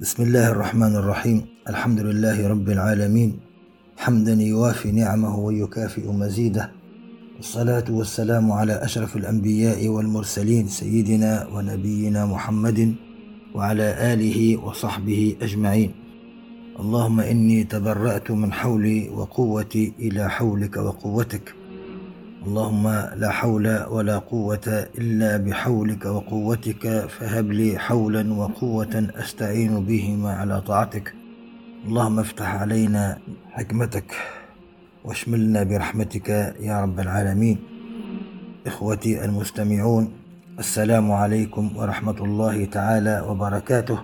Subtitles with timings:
[0.00, 1.46] بسم الله الرحمن الرحيم.
[1.68, 3.40] الحمد لله رب العالمين.
[3.96, 6.70] حمدا يوافي نعمه ويكافئ مزيده.
[7.36, 12.94] والصلاة والسلام على أشرف الأنبياء والمرسلين سيدنا ونبينا محمد
[13.54, 15.90] وعلى آله وصحبه أجمعين.
[16.80, 21.54] اللهم إني تبرأت من حولي وقوتي إلى حولك وقوتك.
[22.48, 30.60] اللهم لا حول ولا قوة إلا بحولك وقوتك فهب لي حولا وقوة أستعين بهما على
[30.60, 31.14] طاعتك.
[31.86, 33.18] اللهم افتح علينا
[33.50, 34.16] حكمتك
[35.04, 36.28] واشملنا برحمتك
[36.60, 37.58] يا رب العالمين.
[38.66, 40.12] إخوتي المستمعون
[40.58, 43.98] السلام عليكم ورحمة الله تعالى وبركاته.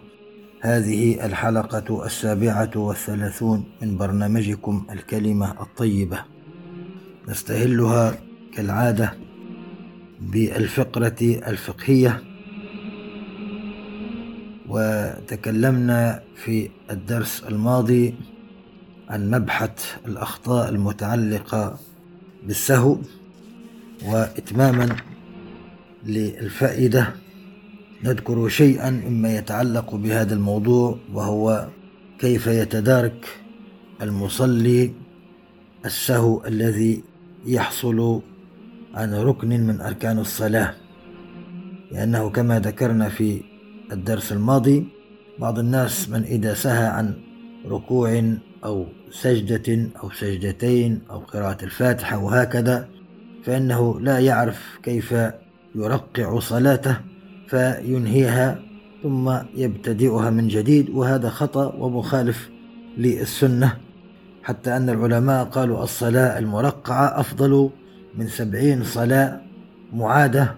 [0.61, 6.19] هذه الحلقة السابعة والثلاثون من برنامجكم الكلمة الطيبة.
[7.29, 8.15] نستهلها
[8.57, 9.15] كالعادة
[10.21, 12.23] بالفقرة الفقهية.
[14.69, 18.15] وتكلمنا في الدرس الماضي
[19.09, 21.79] عن مبحث الأخطاء المتعلقة
[22.47, 22.99] بالسهو
[24.07, 24.97] وإتماما
[26.07, 27.15] للفائدة.
[28.05, 31.69] نذكر شيئا مما يتعلق بهذا الموضوع وهو
[32.19, 33.27] كيف يتدارك
[34.03, 34.93] المصلي
[35.85, 37.03] السهو الذي
[37.47, 38.21] يحصل
[38.95, 40.75] عن ركن من أركان الصلاة
[41.93, 43.43] لأنه كما ذكرنا في
[43.93, 44.87] الدرس الماضي
[45.39, 47.15] بعض الناس من إذا سهى عن
[47.67, 52.89] ركوع أو سجدة أو سجدتين أو قراءة الفاتحة وهكذا
[53.45, 55.15] فإنه لا يعرف كيف
[55.75, 56.97] يرقع صلاته
[57.49, 58.59] فينهيها
[59.03, 62.51] ثم يبتدئها من جديد وهذا خطأ ومخالف
[62.99, 63.77] للسنة
[64.43, 67.71] حتى أن العلماء قالوا الصلاة المرقعة أفضل
[68.19, 69.41] من سبعين صلاة
[69.93, 70.55] معادة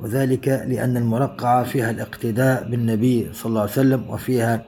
[0.00, 4.64] وذلك لأن المرقعة فيها الاقتداء بالنبي صلى الله عليه وسلم وفيها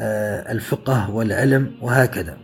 [0.00, 2.36] آه، الفقه والعلم وهكذا.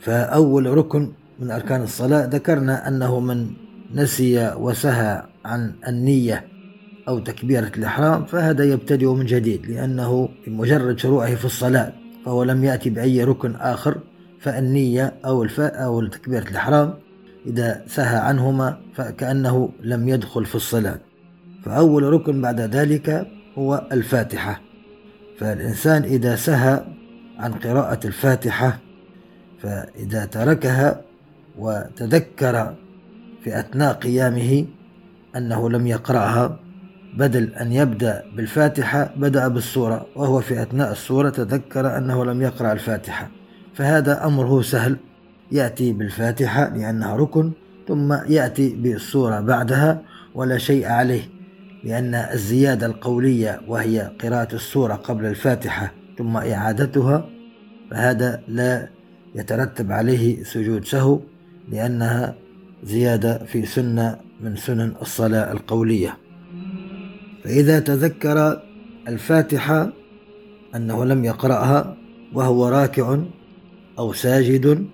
[0.00, 3.50] فأول ركن من أركان الصلاة ذكرنا أنه من
[3.94, 6.44] نسي وسهى عن النية
[7.08, 11.92] أو تكبيرة الإحرام فهذا يبتدئ من جديد لأنه بمجرد شروعه في الصلاة
[12.24, 13.98] فهو لم يأتي بأي ركن آخر
[14.40, 16.94] فالنية أو الفاء أو تكبيرة الإحرام
[17.46, 20.98] إذا سهى عنهما فكأنه لم يدخل في الصلاة.
[21.64, 23.26] فأول ركن بعد ذلك
[23.58, 24.60] هو الفاتحة.
[25.38, 26.84] فالإنسان إذا سهى
[27.38, 28.78] عن قراءة الفاتحة
[29.62, 31.00] فإذا تركها
[31.58, 32.74] وتذكر
[33.44, 34.66] في أثناء قيامه
[35.36, 36.58] أنه لم يقرأها
[37.14, 43.30] بدل أن يبدأ بالفاتحة بدأ بالسورة وهو في أثناء السورة تذكر أنه لم يقرأ الفاتحة.
[43.74, 44.96] فهذا أمره سهل.
[45.52, 47.52] يأتي بالفاتحة لأنها ركن
[47.88, 50.02] ثم يأتي بالسورة بعدها
[50.34, 51.22] ولا شيء عليه
[51.84, 57.28] لأن الزيادة القولية وهي قراءة السورة قبل الفاتحة ثم إعادتها
[57.90, 58.88] فهذا لا
[59.34, 61.20] يترتب عليه سجود سهو
[61.68, 62.34] لأنها
[62.84, 66.16] زيادة في سنة من سنن الصلاة القولية.
[67.44, 68.62] فإذا تذكر
[69.08, 69.92] الفاتحة
[70.74, 71.96] أنه لم يقرأها
[72.34, 73.18] وهو راكع
[73.98, 74.86] أو ساجد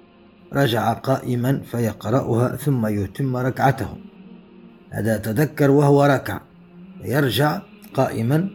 [0.53, 3.89] رجع قائما فيقرأها ثم يتم ركعته.
[4.91, 6.41] هذا تذكر وهو ركع.
[7.05, 7.61] يرجع
[7.95, 8.49] قائما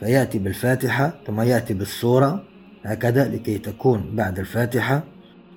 [0.00, 2.44] فيأتي بالفاتحة ثم يأتي بالسورة.
[2.84, 5.04] هكذا لكي تكون بعد الفاتحة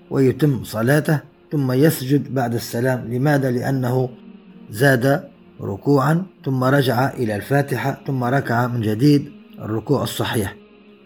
[0.10, 1.20] ويتم صلاته
[1.52, 3.14] ثم يسجد بعد السلام.
[3.14, 4.10] لماذا؟ لأنه
[4.70, 5.24] زاد
[5.62, 10.56] ركوعا ثم رجع إلى الفاتحة ثم ركع من جديد الركوع الصحيح.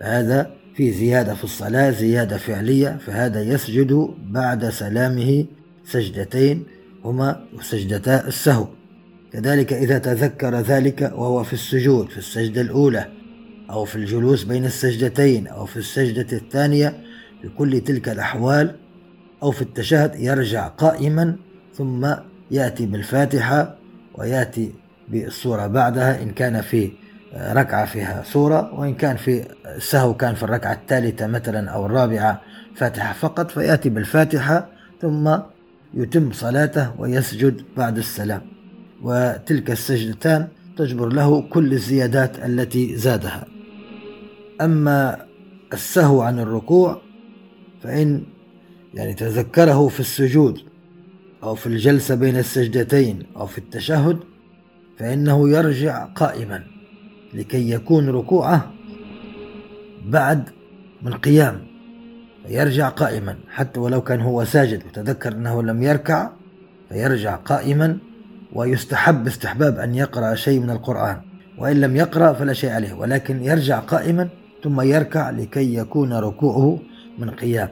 [0.02, 5.46] هذا في زيادة في الصلاة زيادة فعلية فهذا يسجد بعد سلامه
[5.86, 6.64] سجدتين
[7.06, 8.68] هما سجدتا السهو.
[9.34, 13.08] كذلك إذا تذكر ذلك وهو في السجود في السجدة الأولى
[13.70, 17.04] أو في الجلوس بين السجدتين أو في السجدة الثانية
[17.42, 18.76] في كل تلك الأحوال
[19.44, 21.36] أو في التشهد يرجع قائما
[21.74, 22.08] ثم
[22.52, 23.78] يأتي بالفاتحة
[24.16, 24.72] ويأتي
[25.10, 26.92] بالسورة بعدها إن كان في
[27.38, 32.42] ركعة فيها سورة وإن كان في السهو كان في الركعة الثالثة مثلا أو الرابعة
[32.76, 34.70] فاتحة فقط فيأتي بالفاتحة
[35.02, 35.38] ثم
[35.94, 38.42] يتم صلاته ويسجد بعد السلام.
[39.02, 40.48] وتلك السجدتان
[40.78, 43.46] تجبر له كل الزيادات التي زادها.
[44.62, 45.26] أما
[45.74, 47.02] السهو عن الركوع
[47.84, 48.24] فإن
[48.94, 50.60] يعني تذكره في السجود
[51.44, 54.20] أو في الجلسة بين السجدتين أو في التشهد
[54.98, 56.75] فإنه يرجع قائما.
[57.36, 58.72] لكي يكون ركوعه
[60.06, 60.50] بعد
[61.02, 61.60] من قيام
[62.48, 63.36] فيرجع قائما.
[63.50, 66.30] حتى ولو كان هو ساجد وتذكر أنه لم يركع
[66.90, 67.98] فيرجع قائما
[68.54, 71.22] ويستحب استحباب أن يقرأ شيء من القرآن.
[71.58, 74.30] وإن لم يقرأ فلا شيء عليه ولكن يرجع قائما
[74.64, 76.80] ثم يركع لكي يكون ركوعه
[77.20, 77.70] من قيام.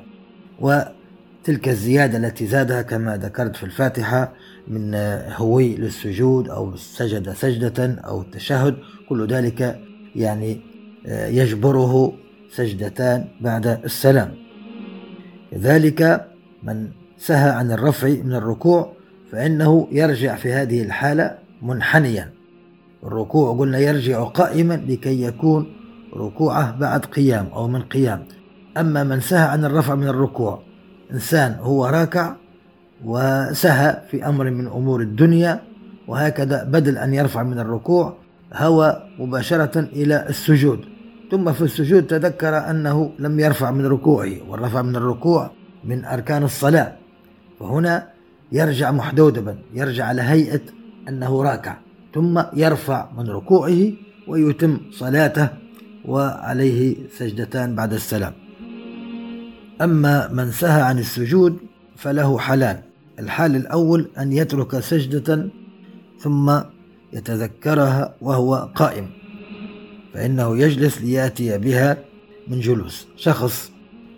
[0.59, 4.33] وتلك الزيادة التي زادها كما ذكرت في الفاتحة
[4.67, 4.95] من
[5.35, 8.75] هوي للسجود أو سجد سجدة أو التشهد
[9.09, 9.79] كل ذلك
[10.15, 10.61] يعني
[11.07, 12.13] يجبره
[12.51, 14.31] سجدتان بعد السلام.
[15.51, 16.27] كذلك
[16.63, 18.93] من سهى عن الرفع من الركوع
[19.31, 22.29] فإنه يرجع في هذه الحالة منحنيا.
[23.03, 25.73] الركوع قلنا يرجع قائما لكي يكون
[26.15, 28.25] ركوعه بعد قيام أو من قيام.
[28.77, 30.61] أما من سهى عن الرفع من الركوع
[31.11, 32.35] إنسان هو راكع
[33.05, 35.61] وسهى في أمر من أمور الدنيا
[36.07, 38.17] وهكذا بدل أن يرفع من الركوع
[38.53, 40.79] هوى مباشرة إلى السجود.
[41.31, 45.51] ثم في السجود تذكر أنه لم يرفع من ركوعه والرفع من الركوع
[45.83, 46.95] من أركان الصلاة.
[47.59, 48.09] فهنا
[48.51, 50.61] يرجع محدودبا يرجع على هيئة
[51.09, 51.77] أنه راكع
[52.13, 53.91] ثم يرفع من ركوعه
[54.27, 55.49] ويتم صلاته
[56.05, 58.33] وعليه سجدتان بعد السلام.
[59.81, 61.57] أما من سهى عن السجود
[61.97, 62.79] فله حلان
[63.19, 65.49] الحال الأول أن يترك سجدة
[66.19, 66.59] ثم
[67.13, 69.09] يتذكرها وهو قائم
[70.13, 71.97] فإنه يجلس ليأتي بها
[72.47, 73.07] من جلوس.
[73.15, 73.71] شخص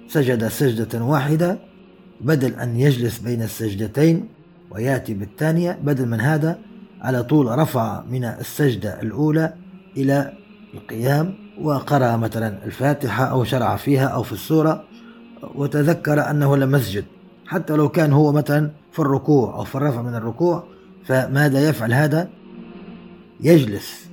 [0.08, 1.60] سجد سجدة واحدة
[2.22, 4.28] بدل أن يجلس بين السجدتين
[4.72, 6.60] ويأتي بالثانية بدل من هذا
[7.02, 9.54] على طول رفع من السجدة الأولى
[9.98, 10.34] إلى
[10.74, 14.84] القيام وقرأ مثلا الفاتحة أو شرع فيها أو في السورة
[15.56, 17.06] وتذكر أنه لم يسجد.
[17.48, 20.64] حتى لو كان هو مثلا في الركوع أو في الرفع من الركوع
[21.06, 22.30] فماذا يفعل هذا؟
[23.50, 24.10] يجلس.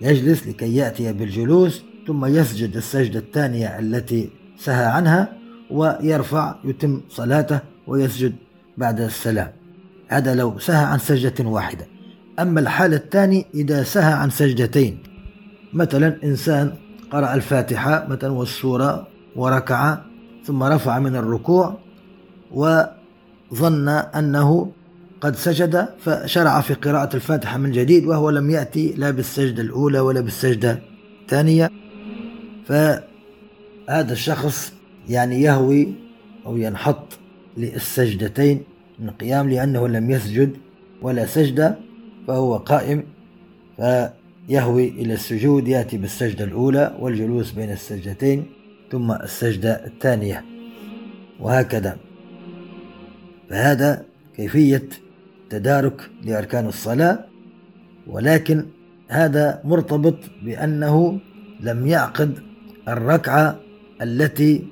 [0.00, 5.32] يجلس لكي يأتي بالجلوس ثم يسجد السجدة الثانية التي سهى عنها
[5.70, 8.34] ويرفع يتم صلاته ويسجد
[8.76, 9.50] بعد السلام.
[10.08, 11.86] هذا لو سهى عن سجدة واحدة.
[12.38, 14.98] أما الحالة الثانية إذا سهى عن سجدتين.
[15.72, 16.74] مثلا إنسان
[17.10, 19.98] قرأ الفاتحة مثلا والسورة وركع
[20.44, 21.78] ثم رفع من الركوع
[22.52, 24.72] وظن أنه
[25.22, 30.20] قد سجد فشرع في قراءة الفاتحة من جديد وهو لم يأتي لا بالسجدة الأولى ولا
[30.20, 30.78] بالسجدة
[31.22, 31.70] الثانية.
[32.66, 34.72] فهذا الشخص
[35.08, 35.94] يعني يهوي
[36.46, 37.18] أو ينحط
[37.56, 38.62] للسجدتين
[38.98, 40.56] من قيام لأنه لم يسجد
[41.02, 41.78] ولا سجدة
[42.28, 43.04] فهو قائم
[43.76, 48.46] فيهوي إلى السجود يأتي بالسجدة الأولى والجلوس بين السجدتين
[48.92, 50.44] ثم السجدة الثانية
[51.40, 51.96] وهكذا.
[53.50, 54.04] فهذا
[54.36, 54.88] كيفية
[55.52, 57.18] تدارك لأركان الصلاة
[58.06, 58.66] ولكن
[59.08, 61.20] هذا مرتبط بأنه
[61.60, 62.38] لم يعقد
[62.88, 63.56] الركعة
[64.02, 64.66] التي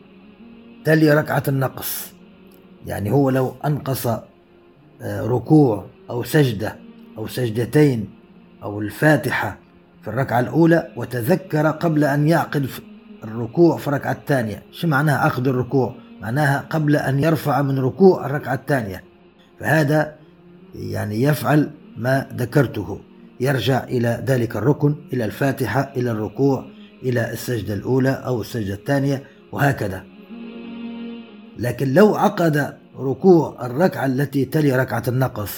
[0.85, 2.13] تلي ركعة النقص.
[2.87, 4.23] يعني هو لو أنقص آه،
[5.03, 6.77] ركوع أو سجدة
[7.19, 8.11] أو سجدتين
[8.63, 9.59] أو الفاتحة
[10.03, 12.69] في الركعة الأولى وتذكر قبل أن يعقد
[13.25, 14.63] الركوع في الركعة الثانية.
[14.73, 19.05] شو معناها عقد الركوع؟ معناها قبل أن يرفع من ركوع الركعة الثانية.
[19.61, 20.20] فهذا
[20.75, 23.01] يعني يفعل ما ذكرته.
[23.41, 26.65] يرجع إلى ذلك الركن إلى الفاتحة إلى الركوع
[27.03, 29.23] إلى السجدة الأولى أو السجدة الثانية
[29.53, 30.05] وهكذا.
[31.59, 35.51] لكن لو عقد ركوع الركعة التي تلي ركعة النقص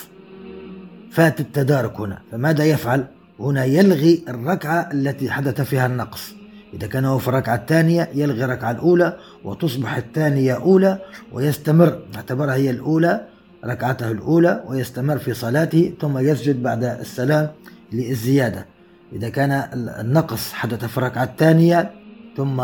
[1.11, 2.19] فات التدارك هنا.
[2.33, 3.07] فماذا يفعل؟
[3.40, 6.35] هنا يلغي الركعة التي حدث فيها النقص.
[6.75, 10.99] إذا كان هو في الركعة الثانية يلغي الركعة الأولى وتصبح الثانية أولى
[11.33, 13.32] ويستمر اعتبرها هي الأولى
[13.64, 17.49] ركعته الأولى ويستمر في صلاته ثم يسجد بعد السلام
[17.92, 18.66] للزيادة.
[19.12, 19.52] إذا كان
[20.00, 21.90] النقص حدث في الركعة الثانية
[22.37, 22.62] ثم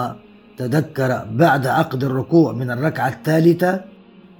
[0.57, 3.81] تذكر بعد عقد الركوع من الركعة الثالثة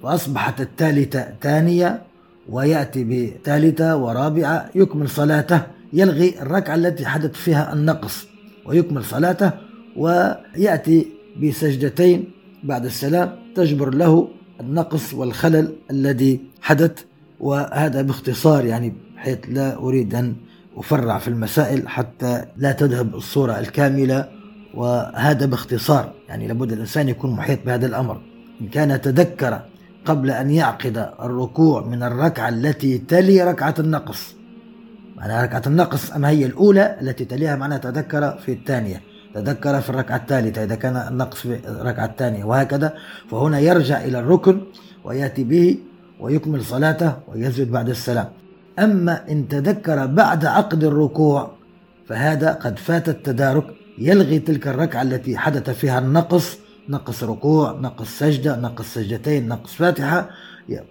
[0.03, 2.03] وأصبحت الثالثة ثانية
[2.49, 5.63] ويأتي بثالثة ورابعة يكمل صلاته
[5.93, 8.27] يلغي الركعة التي حدث فيها النقص
[8.67, 9.51] ويكمل صلاته
[9.97, 11.07] ويأتي
[11.43, 12.31] بسجدتين
[12.65, 14.29] بعد السلام تجبر له
[14.61, 16.93] النقص والخلل الذي حدث
[17.41, 20.37] وهذا باختصار يعني بحيث لا أريد أن
[20.77, 24.29] أفرع في المسائل حتى لا تذهب الصورة الكاملة.
[24.75, 28.21] وهذا باختصار يعني لابد الإنسان يكون محيط بهذا الأمر.
[28.61, 29.61] إن كان تذكر
[30.05, 34.35] قبل أن يعقد الركوع من الركعة التي تلي ركعة النقص.
[35.17, 39.03] معناها ركعة النقص أما هي الأولى التي تليها؟ معناها تذكر في الثانية.
[39.35, 42.95] تذكر في الركعة الثالثة إذا كان النقص في الركعة الثانية وهكذا
[43.31, 44.61] فهنا يرجع إلى الركن
[45.05, 45.79] ويأتي به
[46.21, 48.29] ويكمل صلاته ويسجد بعد السلام.
[48.79, 51.51] أما إن تذكر بعد عقد الركوع
[52.09, 53.65] فهذا قد فات التدارك
[53.99, 56.59] يلغي تلك الركعة التي حدث فيها النقص
[56.89, 60.29] نقص ركوع نقص سجدة نقص سجدتين نقص فاتحة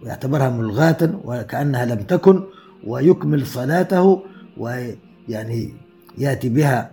[0.03, 2.43] يعتبرها ملغاة وكأنها لم تكن
[2.87, 4.23] ويكمل صلاته
[4.57, 5.73] ويعني
[6.17, 6.91] يأتي بها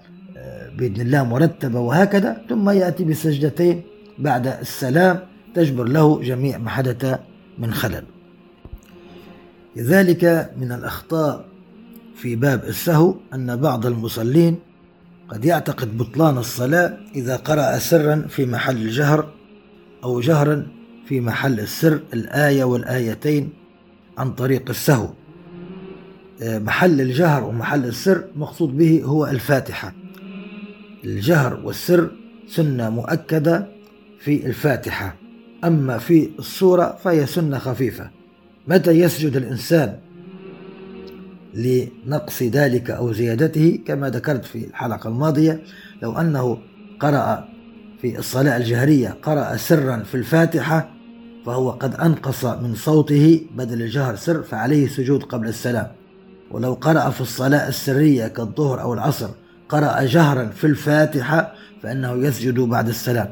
[0.78, 3.82] بإذن الله مرتبة وهكذا ثم يأتي بسجدتين
[4.18, 5.18] بعد السلام
[5.54, 7.18] تجبر له جميع ما حدث
[7.58, 8.04] من خلل.
[9.76, 11.44] لذلك من الأخطاء
[12.16, 14.58] في باب السهو أن بعض المصلين
[15.28, 19.28] قد يعتقد بطلان الصلاة إذا قرأ سرا في محل الجهر
[20.04, 20.66] أو جهرا
[21.06, 23.52] في محل السر الآية والآيتين
[24.18, 25.08] عن طريق السهو.
[26.42, 30.03] آه، محل الجهر ومحل السر مقصود به هو الفاتحة.
[31.04, 32.10] الجهر والسر
[32.48, 33.66] سنة مؤكدة
[34.18, 35.16] في الفاتحة.
[35.64, 38.10] أما في الصورة فهي سنة خفيفة.
[38.68, 39.96] متى يسجد الإنسان
[41.54, 45.62] لنقص ذلك أو زيادته؟ كما ذكرت في الحلقة الماضية
[46.02, 46.58] لو أنه
[47.00, 47.48] قرأ
[48.02, 50.90] في الصلاة الجهرية قرأ سرا في الفاتحة
[51.46, 55.88] فهو قد أنقص من صوته بدل الجهر سر فعليه سجود قبل السلام.
[56.50, 59.30] ولو قرأ في الصلاة السرية كالظهر أو العصر
[59.68, 63.28] قرأ جهرا في الفاتحة فإنه يسجد بعد السلام.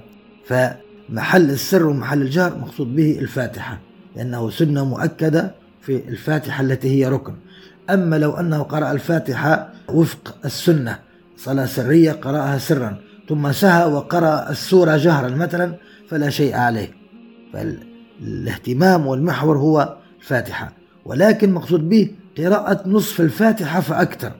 [0.46, 3.78] فمحل السر ومحل الجهر مقصود به الفاتحة
[4.16, 7.34] لأنه سنة مؤكدة في الفاتحة التي هي ركن.
[7.90, 10.98] أما لو أنه قرأ الفاتحة وفق السنة
[11.36, 12.96] صلاة سرية قرأها سرا
[13.28, 15.74] ثم سهى وقرأ السورة جهرا مثلا
[16.08, 16.94] فلا شيء عليه.
[17.52, 20.72] فالاهتمام والمحور هو الفاتحة.
[21.04, 24.32] ولكن مقصود به قراءة نصف الفاتحة فأكثر.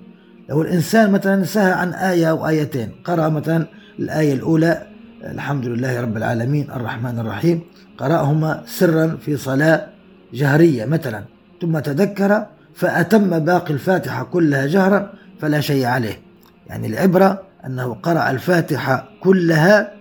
[0.53, 3.67] لو الإنسان مثلا سهى عن آية أو آيتين قرأ مثلا
[3.99, 4.87] الآية الأولى
[5.25, 7.61] الحمد لله رب العالمين الرحمن الرحيم
[7.99, 9.87] قرأهما سرا في صلاة
[10.35, 11.25] جهرية مثلا
[11.63, 16.21] ثم تذكر فأتم باقي الفاتحة كلها جهرا فلا شيء عليه.
[16.67, 19.93] يعني العبرة أنه قرأ الفاتحة كلها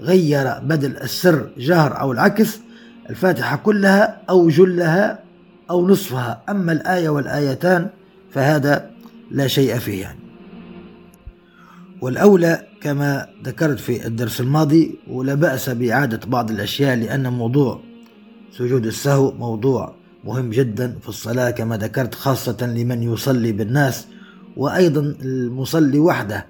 [0.00, 2.60] غير بدل السر جهر أو العكس
[3.10, 5.18] الفاتحة كلها أو جلها
[5.70, 6.42] أو نصفها.
[6.48, 7.88] أما الآية والآيتان
[8.32, 8.95] فهذا
[9.30, 10.18] لا شيء فيه يعني.
[12.00, 17.80] والأولى كما ذكرت في الدرس الماضي ولا بأس بإعادة بعض الأشياء لأن موضوع
[18.52, 24.06] سجود السهو موضوع مهم جدا في الصلاة كما ذكرت خاصة لمن يصلي بالناس
[24.56, 26.46] وأيضا المصلي وحده.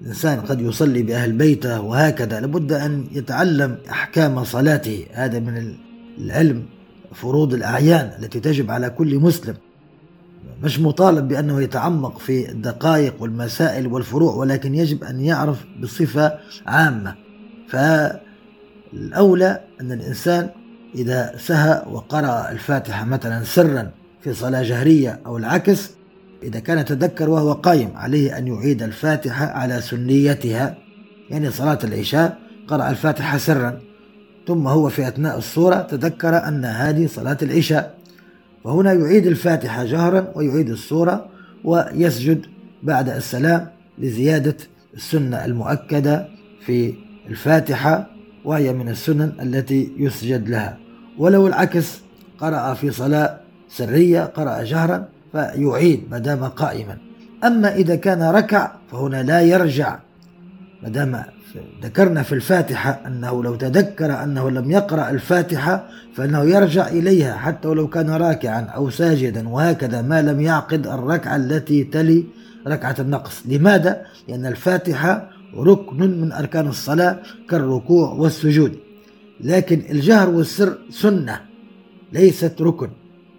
[0.00, 5.06] الإنسان قد يصلي بأهل بيته وهكذا لابد أن يتعلم أحكام صلاته.
[5.12, 5.74] هذا من
[6.18, 6.62] العلم
[7.14, 9.54] فروض الأعيان التي تجب على كل مسلم.
[10.62, 17.14] مش مطالب بأنه يتعمق في الدقائق والمسائل والفروع ولكن يجب أن يعرف بصفة عامة.
[17.68, 20.50] فالأولى أن الإنسان
[20.94, 25.90] إذا سهى وقرأ الفاتحة مثلا سرا في صلاة جهرية أو العكس
[26.42, 30.76] إذا كان تذكر وهو قائم عليه أن يعيد الفاتحة على سنيتها
[31.30, 32.38] يعني صلاة العشاء
[32.68, 33.80] قرأ الفاتحة سرا
[34.46, 37.98] ثم هو في أثناء الصورة تذكر أن هذه صلاة العشاء.
[38.64, 41.28] فهنا يعيد الفاتحة جهرا ويعيد الصورة
[41.64, 42.46] ويسجد
[42.82, 44.56] بعد السلام لزيادة
[44.94, 46.28] السنة المؤكدة
[46.66, 46.94] في
[47.28, 48.06] الفاتحة
[48.44, 50.78] وهي من السنن التي يسجد لها.
[51.18, 52.00] ولو العكس
[52.38, 56.98] قرأ في صلاة سرية قرأ جهرا فيعيد ما دام قائما.
[57.44, 59.98] أما إذا كان ركع فهنا لا يرجع
[60.82, 61.24] ما دام
[61.82, 67.88] ذكرنا في الفاتحة أنه لو تذكر أنه لم يقرأ الفاتحة فإنه يرجع إليها حتى ولو
[67.88, 72.24] كان راكعا أو ساجدا وهكذا ما لم يعقد الركعة التي تلي
[72.66, 73.42] ركعة النقص.
[73.46, 77.18] لماذا؟ لأن الفاتحة ركن من أركان الصلاة
[77.50, 78.76] كالركوع والسجود.
[79.40, 81.40] لكن الجهر والسر سنة
[82.12, 82.88] ليست ركن.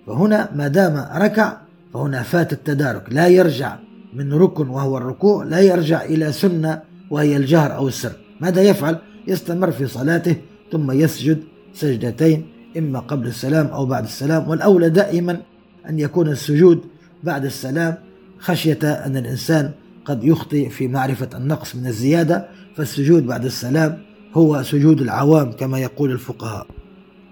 [0.07, 1.57] فهنا ما دام ركع
[1.93, 3.03] فهنا فات التدارك.
[3.13, 3.75] لا يرجع
[4.13, 8.11] من ركن وهو الركوع لا يرجع إلى سنة وهي الجهر أو السر.
[8.41, 8.97] ماذا يفعل؟
[9.27, 10.35] يستمر في صلاته
[10.71, 12.45] ثم يسجد سجدتين
[12.77, 14.49] إما قبل السلام أو بعد السلام.
[14.49, 15.41] والأولى دائما
[15.89, 16.81] أن يكون السجود
[17.23, 17.95] بعد السلام
[18.39, 19.71] خشية أن الإنسان
[20.05, 22.47] قد يخطئ في معرفة النقص من الزيادة.
[22.75, 23.97] فالسجود بعد السلام
[24.33, 26.67] هو سجود العوام كما يقول الفقهاء.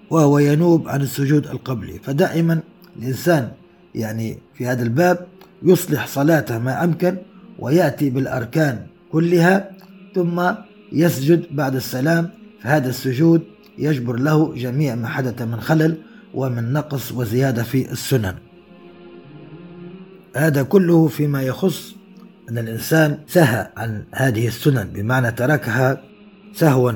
[0.09, 1.99] وهو ينوب عن السجود القبلي.
[2.03, 2.59] فدائما
[2.99, 3.51] الإنسان
[3.95, 5.27] يعني في هذا الباب
[5.63, 7.17] يصلح صلاته ما أمكن
[7.59, 9.71] ويأتي بالأركان كلها
[10.15, 10.51] ثم
[10.91, 12.29] يسجد بعد السلام
[12.61, 13.41] فهذا السجود
[13.77, 15.97] يجبر له جميع ما حدث من خلل
[16.33, 18.35] ومن نقص وزيادة في السنن.
[20.35, 21.95] هذا كله فيما يخص
[22.49, 26.01] أن الإنسان سهى عن هذه السنن بمعنى تركها
[26.53, 26.91] سهوا.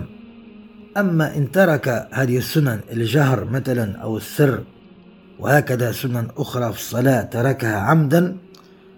[0.97, 4.63] أما إن ترك هذه السنن الجهر مثلا أو السر
[5.39, 8.37] وهكذا سنن أخرى في الصلاة تركها عمدا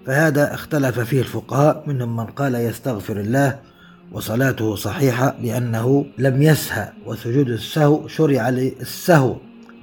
[0.05, 3.59] فهذا اختلف فيه الفقهاء منهم من قال يستغفر الله
[4.11, 9.35] وصلاته صحيحة لأنه لم يسهى وسجود السهو شرع للسهو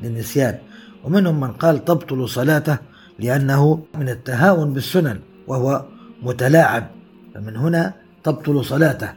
[0.03, 0.59] للنسيان.
[1.05, 2.79] ومنهم من قال تبطل صلاته
[3.19, 5.85] لأنه من التهاون بالسنن وهو
[6.23, 6.87] متلاعب.
[7.35, 9.09] فمن هنا تبطل صلاته.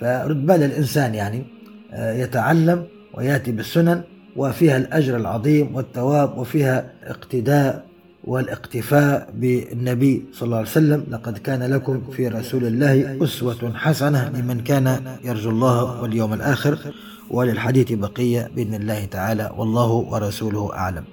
[0.00, 1.44] فرد بال الإنسان يعني
[1.92, 4.02] آه، يتعلم ويأتي بالسنن
[4.36, 7.91] وفيها الأجر العظيم والثواب وفيها اقتداء
[8.24, 14.60] والاقتفاء بالنبي صلى الله عليه وسلم لقد كان لكم في رسول الله أسوة حسنة لمن
[14.60, 16.78] كان يرجو الله واليوم الآخر.
[17.30, 21.04] وللحديث بقية بإذن الله تعالى والله ورسوله أعلم.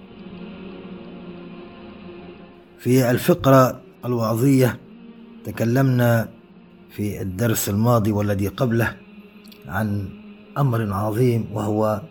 [2.79, 4.79] في الفقرة الوعظية
[5.45, 6.29] تكلمنا
[6.95, 8.95] في الدرس الماضي والذي قبله
[9.67, 10.09] عن
[10.57, 12.01] أمر عظيم وهو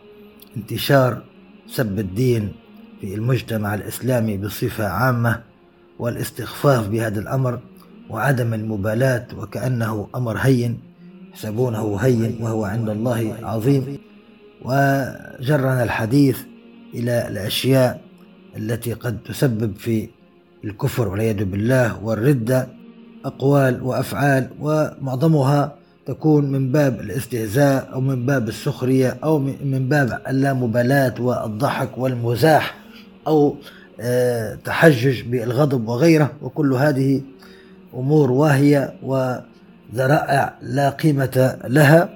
[0.56, 1.22] انتشار
[1.66, 2.52] سب الدين
[3.00, 5.40] في المجتمع الإسلامي بصفة عامة
[5.98, 7.58] والاستخفاف بهذا الأمر
[8.10, 10.78] وعدم المبالاة وكأنه أمر هين
[11.32, 13.98] يحسبونه هين وهو عند الله عظيم.
[14.62, 16.38] وجرنا الحديث
[16.94, 18.00] إلى الأشياء
[18.56, 20.08] التي قد تسبب في
[20.64, 22.68] الكفر والعياذ بالله والردة
[23.24, 25.74] أقوال وأفعال ومعظمها
[26.06, 32.74] تكون من باب الاستهزاء أو من باب السخرية أو من باب اللامبالاة والضحك والمزاح.
[33.28, 33.56] أو
[34.00, 37.22] آه، تحجج بالغضب وغيره وكل هذه
[37.94, 42.08] أمور واهية وذرائع لا قيمة لها.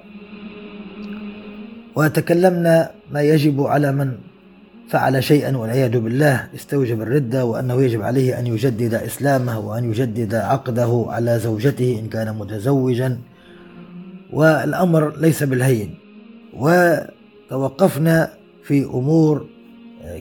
[1.95, 4.11] وتكلمنا ما يجب على من
[4.89, 11.05] فعل شيئا والعياذ بالله استوجب الردة وأنه يجب عليه أن يجدد إسلامه وأن يجدد عقده
[11.09, 13.17] على زوجته إن كان متزوجا.
[14.33, 15.95] والأمر ليس بالهين.
[16.53, 19.52] وتوقفنا في أمور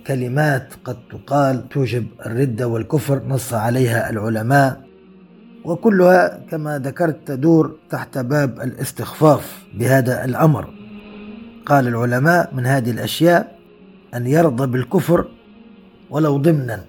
[0.06, 4.82] كلمات قد تقال توجب الردة والكفر نص عليها العلماء.
[5.64, 10.74] وكلها كما ذكرت تدور تحت باب الاستخفاف بهذا الأمر.
[11.66, 13.58] قال العلماء من هذه الأشياء
[14.14, 15.26] أن يرضى بالكفر
[16.10, 16.84] ولو ضمنا.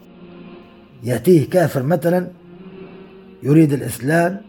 [1.04, 2.28] يأتيه كافر مثلا
[3.44, 4.42] يريد الإسلام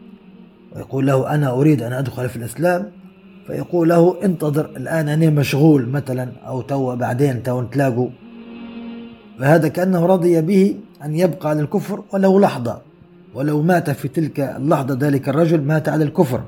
[0.72, 2.90] ويقول له أنا أريد أن أدخل في الإسلام
[3.46, 8.10] فيقول له انتظر الآن أنا مشغول مثلا أو تو بعدين تو نتلاقوا
[9.38, 12.80] فهذا كأنه رضي به أن يبقى على الكفر ولو لحظة
[13.34, 16.40] ولو مات في تلك اللحظة ذلك الرجل مات على الكفر.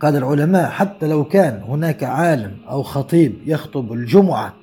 [0.00, 4.54] قال العلماء حتى لو كان هناك عالم أو خطيب يخطب الجمعة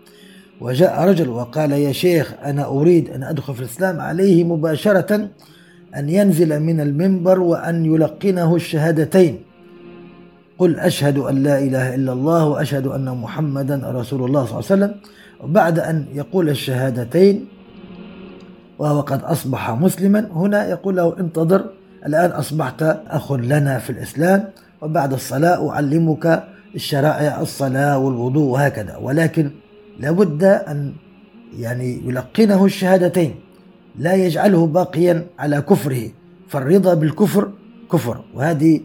[0.62, 5.30] وجاء رجل وقال يا شيخ أنا أريد أن أدخل في الإسلام عليه مباشرة
[5.96, 9.40] أن ينزل من المنبر وأن يلقنه الشهادتين.
[10.58, 14.84] قل أشهد أن لا إله إلا الله وأشهد أن محمدا رسول الله صلى الله عليه
[14.86, 14.96] وسلم.
[15.44, 17.46] وبعد أن يقول الشهادتين
[18.80, 21.66] وهو قد أصبح مسلما هنا يقول له انتظر
[22.06, 24.50] الآن أصبحت أخ لنا في الإسلام
[24.82, 26.44] وبعد الصلاة أعلمك
[26.76, 28.98] الشرائع الصلاة والوضوء وهكذا.
[28.98, 29.52] ولكن
[30.00, 30.94] لابد أن
[31.60, 33.36] يعني يلقنه الشهادتين
[34.00, 36.10] لا يجعله باقيا على كفره.
[36.50, 37.52] فالرضا بالكفر
[37.92, 38.82] كفر وهذه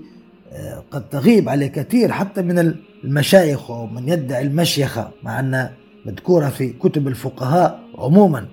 [0.52, 5.68] آه، قد تغيب على كثير حتى من المشايخ ومن يدعي المشيخة مع أن
[6.08, 8.46] مذكورة في كتب الفقهاء عموما.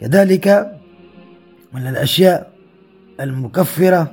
[0.00, 0.76] كذلك
[1.72, 2.50] من الأشياء
[3.20, 4.12] المكفرة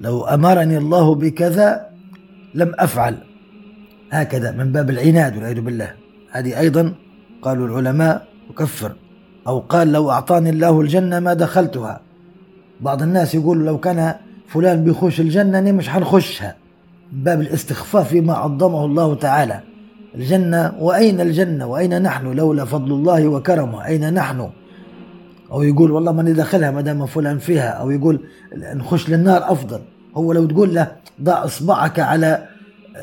[0.00, 1.86] لو أمرني الله بكذا
[2.54, 3.18] لم أفعل.
[4.10, 5.94] هكذا من باب العناد والعياذ بالله.
[6.30, 6.94] هذه أيضا
[7.42, 8.92] قالوا العلماء مكفر.
[9.46, 12.00] أو قال لو أعطاني الله الجنة ما دخلتها.
[12.80, 14.14] بعض الناس يقول لو كان
[14.48, 16.56] فلان بيخش الجنة أنا مش حنخشها
[17.12, 19.60] باب الاستخفاف بما عظمه الله تعالى.
[20.14, 23.86] الجنة وأين الجنة؟ وأين نحن؟ لولا فضل الله وكرمه.
[23.86, 24.50] أين نحن؟
[25.52, 27.68] أو يقول والله ماني داخلها ما دام فلان فيها.
[27.68, 28.20] أو يقول
[28.54, 29.80] نخش للنار أفضل.
[30.16, 30.92] هو لو تقول له
[31.22, 32.48] ضع إصبعك على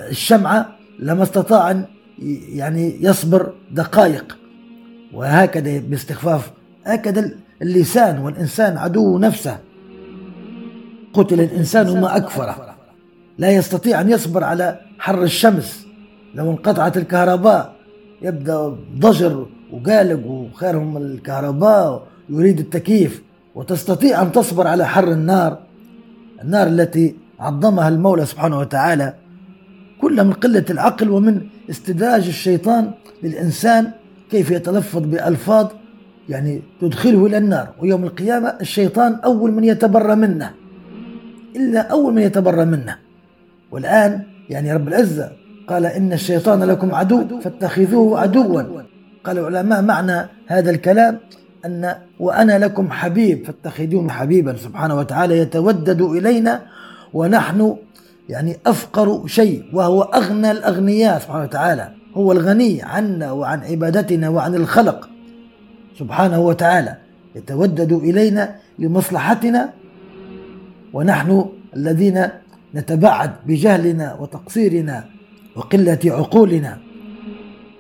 [0.10, 1.86] الشمعة لما استطاع أن
[2.50, 4.38] يعني يصبر دقائق.
[5.13, 6.52] وهكذا باستخفاف
[6.86, 9.58] هكذا اللسان والإنسان عدو نفسه.
[11.13, 12.76] قتل الإنسان ما أكفره.
[13.38, 15.85] لا يستطيع أن يصبر على حر الشمس.
[16.36, 17.76] لو انقطعت الكهرباء
[18.21, 23.24] يبدأ ضجر وقالق وخيرهم الكهرباء يريد التكييف
[23.56, 25.58] وتستطيع أن تصبر على حر النار.
[26.41, 29.13] النار التي عظمها المولى سبحانه وتعالى
[30.02, 32.91] كلها من قلة العقل ومن استدراج الشيطان
[33.24, 33.91] للإنسان
[34.32, 35.67] كيف يتلفظ بألفاظ
[36.30, 37.67] يعني تدخله إلى النار.
[37.80, 40.52] ويوم القيامة الشيطان أول من يتبرى منه
[41.56, 42.98] إلا أول من يتبرى منه.
[43.71, 45.32] والآن يعني رب العزة
[45.67, 48.62] قال إن الشيطان لكم عدو فاتخذوه عدوا.
[49.23, 51.19] قال العلماء معنى هذا الكلام
[51.65, 56.62] أن وأنا لكم حبيب فاتخذوه حبيبا سبحانه وتعالى يتودد إلينا
[57.13, 57.75] ونحن
[58.30, 61.91] يعني أفقر شيء وهو أغنى الأغنياء سبحانه وتعالى.
[62.13, 65.10] هو الغني عنا وعن عبادتنا وعن الخلق
[65.99, 66.95] سبحانه وتعالى.
[67.36, 69.69] يتودد إلينا لمصلحتنا.
[70.93, 72.28] ونحن الذين
[72.75, 75.14] نتبعد بجهلنا وتقصيرنا.
[75.56, 76.78] وقلة عقولنا.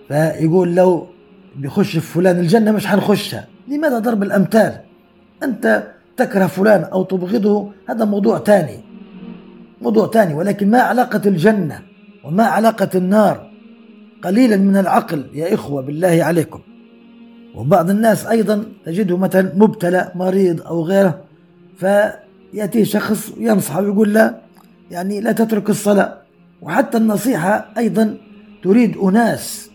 [0.07, 1.07] فيقول لو
[1.55, 3.47] بيخش فلان الجنة مش حنخشها.
[3.67, 4.79] لماذا ضرب الأمثال؟
[5.43, 5.83] أنت
[6.17, 8.79] تكره فلان أو تبغضه؟ هذا موضوع ثاني
[9.81, 11.81] موضوع ثاني ولكن ما علاقة الجنة
[12.23, 13.51] وما علاقة النار؟
[14.23, 16.59] قليلا من العقل يا إخوة بالله عليكم.
[17.55, 21.21] وبعض الناس أيضا تجده مثلا مبتلى مريض أو غيره
[21.77, 24.35] فيأتيه شخص ينصحه ويقول له
[24.91, 26.24] يعني لا تترك الصلاة.
[26.65, 28.17] وحتى النصيحة أيضا
[28.63, 29.69] تريد أناس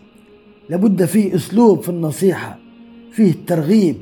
[0.69, 2.57] لابد فيه أسلوب في النصيحة
[3.11, 3.95] فيه الترغيب.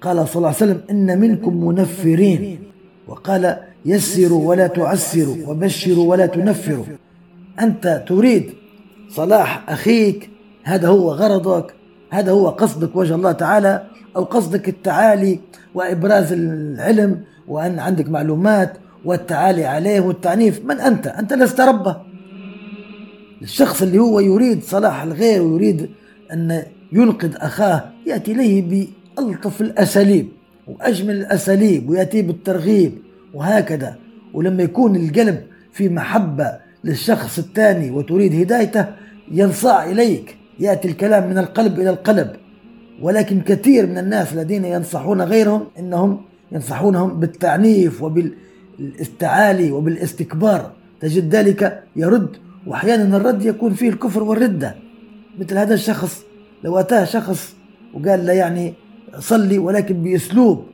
[0.00, 2.58] قال صلى الله عليه وسلم إن منكم منفرين.
[3.08, 6.84] وقال يسروا ولا تعسروا وبشروا ولا تنفروا.
[7.60, 8.50] أنت تريد
[9.10, 10.30] صلاح أخيك
[10.62, 11.74] هذا هو غرضك
[12.10, 15.40] هذا هو قصدك وجه الله تعالى أو قصدك التعالي
[15.74, 18.72] وإبراز العلم وأن عندك معلومات
[19.04, 20.64] والتعالي عليه والتعنيف.
[20.64, 22.11] من أنت؟ أنت لست ربه.
[23.42, 25.90] الشخص اللي هو يريد صلاح الغير ويريد
[26.32, 28.86] أن ينقذ أخاه يأتي إليه
[29.18, 30.28] بألطف الأساليب
[30.66, 32.92] وأجمل الأساليب ويأتي بالترغيب
[33.34, 33.96] وهكذا.
[34.34, 38.86] ولما يكون القلب في محبة للشخص الثاني وتريد هدايته
[39.30, 42.30] ينصاع إليك يأتي الكلام من القلب إلى القلب.
[43.02, 46.20] ولكن كثير من الناس الذين ينصحون غيرهم إنهم
[46.52, 50.72] ينصحونهم بالتعنيف وبالتعالي وبالاستكبار.
[51.00, 54.74] تجد ذلك يرد وأحيانا الرد يكون فيه الكفر والردة.
[55.38, 56.22] مثل هذا الشخص
[56.64, 57.54] لو أتاه شخص
[57.94, 58.74] وقال له يعني
[59.18, 60.64] صلي ولكن بأسلوب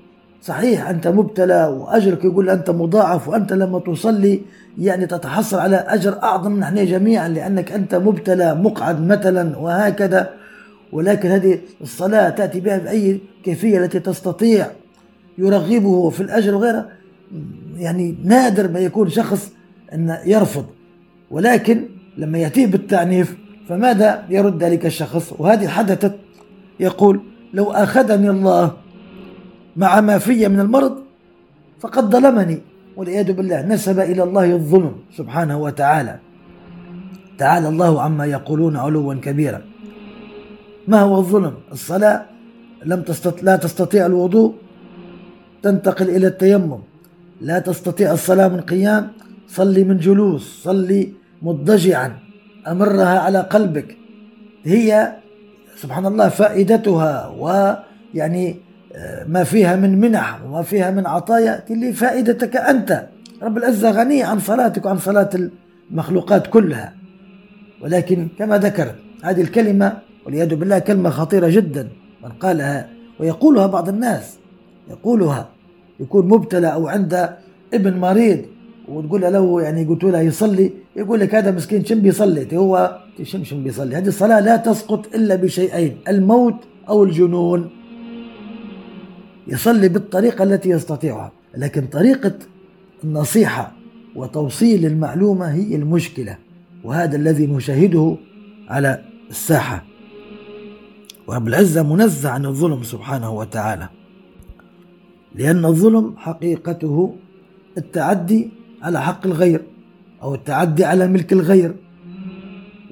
[0.42, 4.40] صحيح أنت مبتلى وأجرك يقول أنت مضاعف وأنت لما تصلي
[4.78, 10.30] يعني تتحصل على أجر أعظم من إحنا جميعا لأنك أنت مبتلى مقعد مثلا وهكذا.
[10.92, 14.66] ولكن هذه الصلاة تأتي بها بأي كيفية التي تستطيع.
[15.38, 16.88] يرغبه في الأجر وغيره.
[17.76, 19.52] يعني نادر ما يكون شخص
[19.92, 20.66] أن يرفض.
[21.30, 21.84] ولكن
[22.16, 23.36] لما يأتيه بالتعنيف
[23.68, 26.14] فماذا يرد ذلك الشخص؟ وهذه حدثت
[26.80, 27.20] يقول
[27.54, 28.72] لو أخذني الله
[29.76, 30.98] مع ما في من المرض
[31.80, 32.58] فقد ظلمني
[32.96, 36.18] والعياذ بالله نسب إلى الله الظلم سبحانه وتعالى.
[37.38, 39.62] تعالى الله عما يقولون علوا كبيرا.
[40.88, 42.24] ما هو الظلم؟ الصلاة
[42.84, 44.54] لم تستطيع لا تستطيع الوضوء
[45.62, 46.78] تنتقل إلى التيمم.
[47.40, 49.08] لا تستطيع الصلاة من قيام
[49.48, 52.18] صلي من جلوس صلي مضجعا
[52.68, 53.96] أمرها على قلبك.
[54.64, 55.12] هي
[55.76, 58.56] سبحان الله فائدتها ويعني
[59.26, 63.06] ما فيها من منح وما فيها من عطايا اللي فائدتك أنت.
[63.42, 65.30] رب العزة غني عن صلاتك وعن صلاة
[65.90, 66.94] المخلوقات كلها.
[67.82, 71.88] ولكن كما ذكرت هذه الكلمة والعياذ بالله كلمة خطيرة جدا.
[72.22, 72.88] من قالها
[73.20, 74.38] ويقولها بعض الناس
[74.90, 75.48] يقولها
[76.00, 77.38] يكون مبتلى أو عنده
[77.74, 78.44] ابن مريض.
[78.90, 80.72] وتقول له يعني قلت له يصلي.
[80.96, 85.34] يقول لك هذا مسكين شم بيصلي؟ هو شم شم بيصلي؟ هذه الصلاة لا تسقط إلا
[85.36, 86.54] بشيئين الموت
[86.88, 87.70] أو الجنون.
[89.48, 92.34] يصلي بالطريقة التي يستطيعها لكن طريقة
[93.04, 93.72] النصيحة
[94.16, 96.36] وتوصيل المعلومة هي المشكلة
[96.84, 98.16] وهذا الذي نشاهده
[98.68, 99.84] على الساحة.
[101.26, 103.88] ورب العزة منزه عن الظلم سبحانه وتعالى
[105.34, 107.14] لأن الظلم حقيقته
[107.78, 108.50] التعدي
[108.82, 109.62] على حق الغير
[110.22, 111.74] أو التعدي على ملك الغير.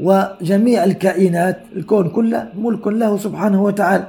[0.01, 4.09] وجميع الكائنات الكون كله ملك له سبحانه وتعالى.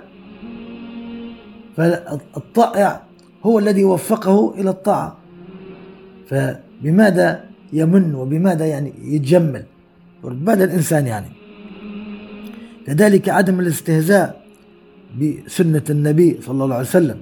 [1.78, 3.02] فالطائع
[3.44, 5.18] هو الذي وفقه إلى الطاعة.
[6.28, 9.64] فبماذا يمن وبماذا يعني يتجمل؟
[10.24, 11.28] بماذا الإنسان يعني.
[12.86, 14.42] كذلك عدم الاستهزاء
[15.20, 17.18] بسنة النبي صلى الله عليه وسلم.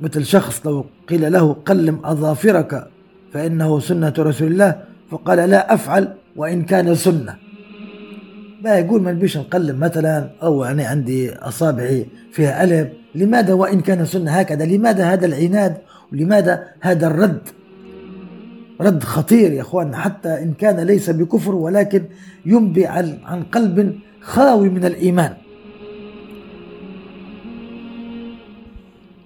[0.00, 2.88] مثل شخص لو قيل له قلم أظافرك
[3.32, 7.36] فإنه سنة رسول الله فقال لا أفعل وإن كان سنة.
[8.64, 14.04] ما يقول ما نبيش نقلم مثلا أو يعني عندي أصابعي فيها ألم لماذا وإن كان
[14.04, 15.76] سنة هكذا؟ لماذا هذا العناد؟
[16.12, 17.40] ولماذا هذا الرد؟
[18.80, 22.04] رد خطير يا إخوان حتى إن كان ليس بكفر ولكن
[22.46, 22.86] ينبئ
[23.24, 25.32] عن قلب خاوي من الإيمان.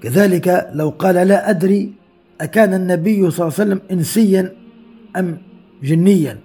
[0.02, 1.92] كذلك لو قال لا أدري
[2.40, 4.52] أكان النبي صلى الله عليه وسلم انسيا
[5.16, 5.38] أم
[5.82, 6.38] جنيا؟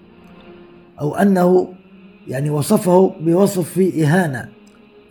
[1.01, 1.73] أو أنه
[2.27, 4.49] يعني وصفه بوصف فيه إهانة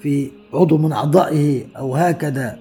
[0.01, 2.59] في عضو من أعضائه أو هكذا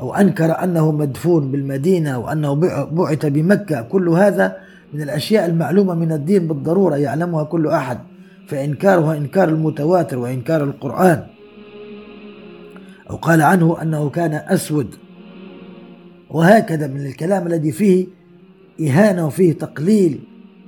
[0.00, 2.54] أو أنكر أنه مدفون بالمدينة وانه
[2.92, 3.82] بعث بمكة.
[3.82, 4.56] كل هذا
[4.92, 7.98] من الأشياء المعلومة من الدين بالضرورة يعلمها كل أحد.
[8.46, 11.26] فإنكارها إنكار المتواتر وإنكار القرآن.
[13.10, 14.94] أو قال عنه أنه كان أسود.
[16.34, 18.06] وهكذا من الكلام الذي فيه
[18.80, 20.20] إهانة وفيه تقليل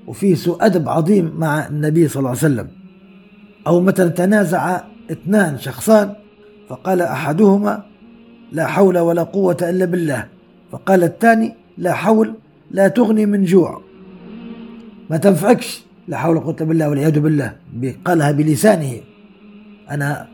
[0.06, 2.68] وفيه سوء أدب عظيم مع النبي صلى الله عليه وسلم.
[3.66, 6.12] أو مثلا تنازع اثنان شخصان
[6.68, 7.82] فقال أحدهما
[8.52, 10.26] لا حول ولا قوة إلا بالله
[10.72, 12.34] فقال الثاني لا حول
[12.70, 13.82] لا تغني من جوع.
[15.10, 17.56] ما تنفعكش لا حول ولا قوة بالله والعياذ بالله
[18.04, 18.92] قالها بلسانه.
[19.90, 20.28] أنا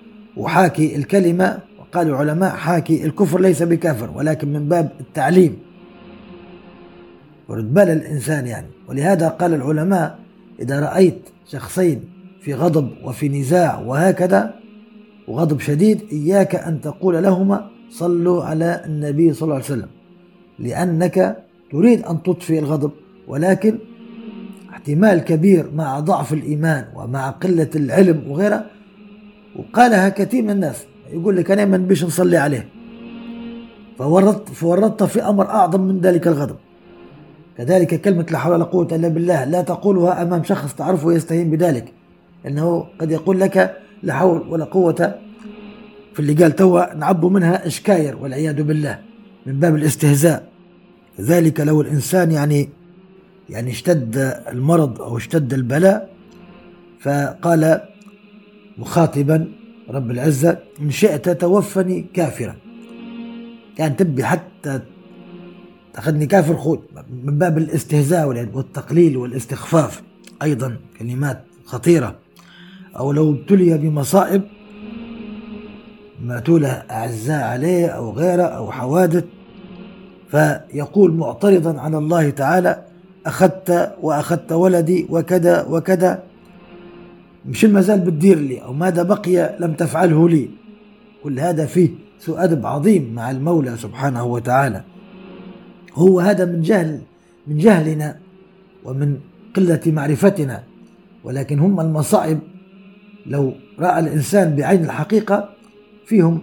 [0.46, 1.58] أحاكي الكلمة
[1.92, 5.58] وقال العلماء حاكي الكفر ليس بكافر ولكن من باب التعليم.
[7.48, 8.66] ورد بال الإنسان يعني.
[8.88, 10.18] ولهذا قال العلماء
[10.60, 12.04] إذا رأيت شخصين
[12.40, 14.54] في غضب وفي نزاع وهكذا
[15.28, 19.88] وغضب شديد إياك أن تقول لهما صلوا على النبي صلى الله عليه وسلم.
[20.58, 21.36] لأنك
[21.72, 22.90] تريد أن تطفئ الغضب
[23.28, 23.78] ولكن
[24.70, 28.66] احتمال كبير مع ضعف الإيمان ومع قلة العلم وغيرها
[29.56, 30.86] وقالها كثير من الناس.
[31.12, 32.68] يقول لك أنا ما نبيش نصلي عليه.
[33.98, 36.56] فورطت فورطت في أمر أعظم من ذلك الغضب.
[37.58, 41.92] كذلك كلمة لا حول ولا قوة إلا بالله لا تقولها أمام شخص تعرفه ويستهين بذلك.
[42.46, 45.14] إنه قد يقول لك لا حول ولا قوة
[46.14, 48.98] في اللي قال توا نعبوا منها إشكاير والعياذ بالله
[49.46, 50.48] من باب الاستهزاء.
[51.20, 52.68] ذلك لو الإنسان يعني
[53.50, 54.16] يعني اشتد
[54.52, 56.10] المرض أو اشتد البلاء
[57.00, 57.80] فقال
[58.78, 59.52] مخاطبا
[59.90, 62.56] رب العزة إن شئت توفني كافرا.
[63.78, 64.80] يعني تبي حتى
[65.94, 66.80] تأخذني كافر خود
[67.24, 70.02] من باب الاستهزاء والتقليل والاستخفاف.
[70.42, 72.16] أيضا كلمات خطيرة.
[72.98, 74.42] أو لو ابتلي بمصائب
[76.24, 79.24] ماتوا له أعزاء عليه أو غيره أو حوادث
[80.30, 82.84] فيقول معترضا على الله تعالى
[83.26, 86.22] أخذت وأخذت ولدي وكذا وكذا.
[87.46, 90.50] مش المازال بتدير لي أو ماذا بقي لم تفعله لي.
[91.22, 94.82] كل هذا فيه سوء أدب عظيم مع المولى سبحانه وتعالى.
[95.94, 97.00] هو هذا من جهل
[97.46, 98.18] من جهلنا
[98.84, 99.18] ومن
[99.56, 100.62] قلة معرفتنا.
[101.24, 102.38] ولكن هم المصائب.
[103.26, 105.48] لو رأى الإنسان بعين الحقيقة
[106.06, 106.42] فيهم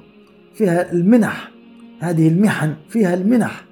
[0.53, 1.51] فيها المنح.
[1.99, 3.65] هذه المحن فيها المنح.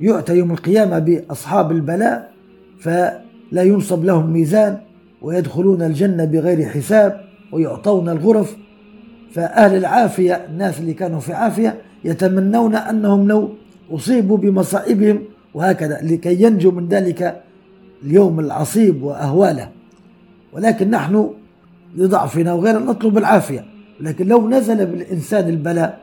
[0.00, 2.32] يؤتى يوم القيامة بأصحاب البلاء
[2.80, 4.85] فلا ينصب لهم ميزان.
[5.26, 7.20] ويدخلون الجنة بغير حساب
[7.52, 8.56] ويعطون الغرف
[9.32, 13.50] فأهل العافية الناس اللي كانوا في عافية يتمنون أنهم لو
[13.90, 15.22] أصيبوا بمصائبهم
[15.54, 17.42] وهكذا لكي ينجوا من ذلك
[18.04, 19.68] اليوم العصيب وأهواله.
[20.52, 21.30] ولكن نحن
[21.96, 23.64] لضعفنا وغيرنا نطلب العافية.
[24.00, 26.00] لكن لو نزل بالإنسان البلاء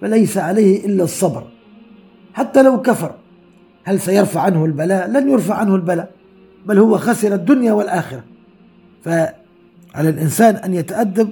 [0.00, 1.42] فليس عليه إلا الصبر.
[2.34, 3.14] حتى لو كفر
[3.84, 6.10] هل سيرفع عنه البلاء؟ لن يرفع عنه البلاء
[6.66, 8.33] بل هو خسر الدنيا والآخرة.
[9.04, 11.30] فعلى الإنسان أن يتأدب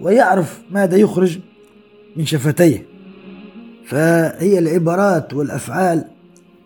[0.00, 1.38] ويعرف ماذا يخرج
[2.16, 2.86] من شفتيه.
[3.86, 6.04] فهي العبارات والأفعال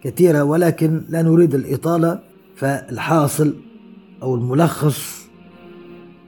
[0.02, 2.18] كثيرة ولكن لا نريد الإطالة
[2.56, 3.54] فالحاصل
[4.22, 5.26] أو الملخص.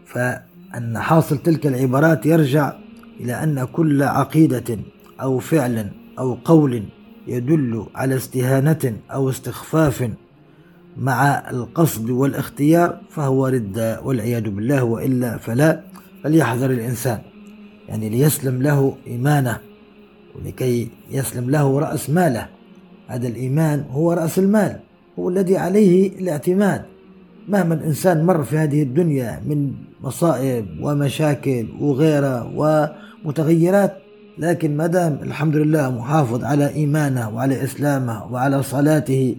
[0.07, 2.73] فأن حاصل تلك العبارات يرجع
[3.21, 4.79] إلى أن كل عقيدة
[5.21, 6.83] أو فعل أو قول
[7.27, 10.11] يدل على استهانة أو استخفاف
[10.99, 15.81] مع القصد والاختيار فهو ردة والعياذ بالله وإلا فلا
[16.25, 17.19] فليحذر الإنسان.
[17.89, 19.59] يعني ليسلم له إيمانه
[20.35, 22.47] ولكي يسلم له رأس ماله.
[23.09, 24.81] هذا الإيمان هو رأس المال
[25.19, 26.83] هو الذي عليه الاعتماد.
[27.49, 32.53] مهما الإنسان مر في هذه الدنيا من مصائب ومشاكل وغيرها
[33.25, 33.97] ومتغيرات
[34.39, 39.37] لكن ما دام الحمد لله محافظ على إيمانه وعلى إسلامه وعلى صلاته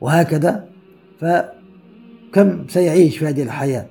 [0.00, 0.64] وهكذا
[1.20, 3.86] فكم سيعيش في هذه الحياة؟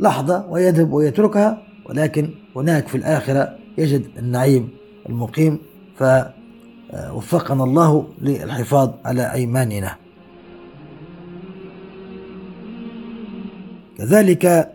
[0.00, 4.68] لحظة ويذهب ويتركها ولكن هناك في الآخرة يجد النعيم
[5.08, 5.58] المقيم
[5.98, 9.96] فوفقنا الله للحفاظ على أيماننا.
[13.98, 14.74] كذلك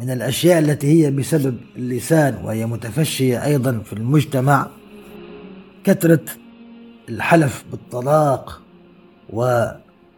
[0.00, 4.66] من الأشياء التي هي بسبب اللسان وهي متفشية أيضا في المجتمع
[5.84, 6.20] كثرة
[7.08, 8.62] الحلف بالطلاق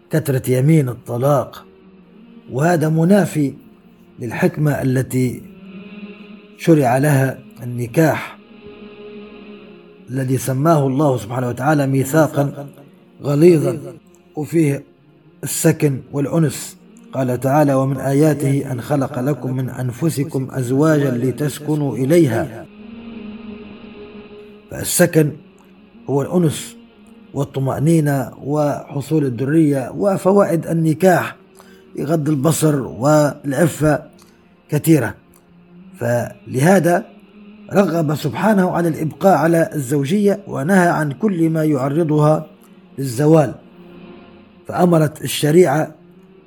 [0.09, 1.65] وكثرة يمين الطلاق
[2.53, 3.53] وهذا منافي
[4.21, 5.43] للحكمة التي
[6.59, 8.39] شرع لها النكاح
[10.11, 12.69] الذي سماه الله سبحانه وتعالى ميثاقا
[13.23, 13.79] غليظا
[14.37, 14.85] وفيه
[15.45, 16.79] السكن والأنس.
[17.13, 22.67] قال تعالى ومن آياته أن خلق لكم من أنفسكم أزواجا لتسكنوا إليها
[24.71, 25.33] فالسكن
[26.11, 26.77] هو الأنس
[27.35, 31.37] والطمأنينة وحصول الذرية وفوائد النكاح
[31.97, 34.03] بغض البصر والعفة
[34.69, 35.15] كثيرة.
[35.99, 37.05] فلهذا
[37.73, 42.47] رغب سبحانه على الإبقاء على الزوجية ونهى عن كل ما يعرضها
[42.99, 43.55] للزوال.
[44.67, 45.95] فأمرت الشريعة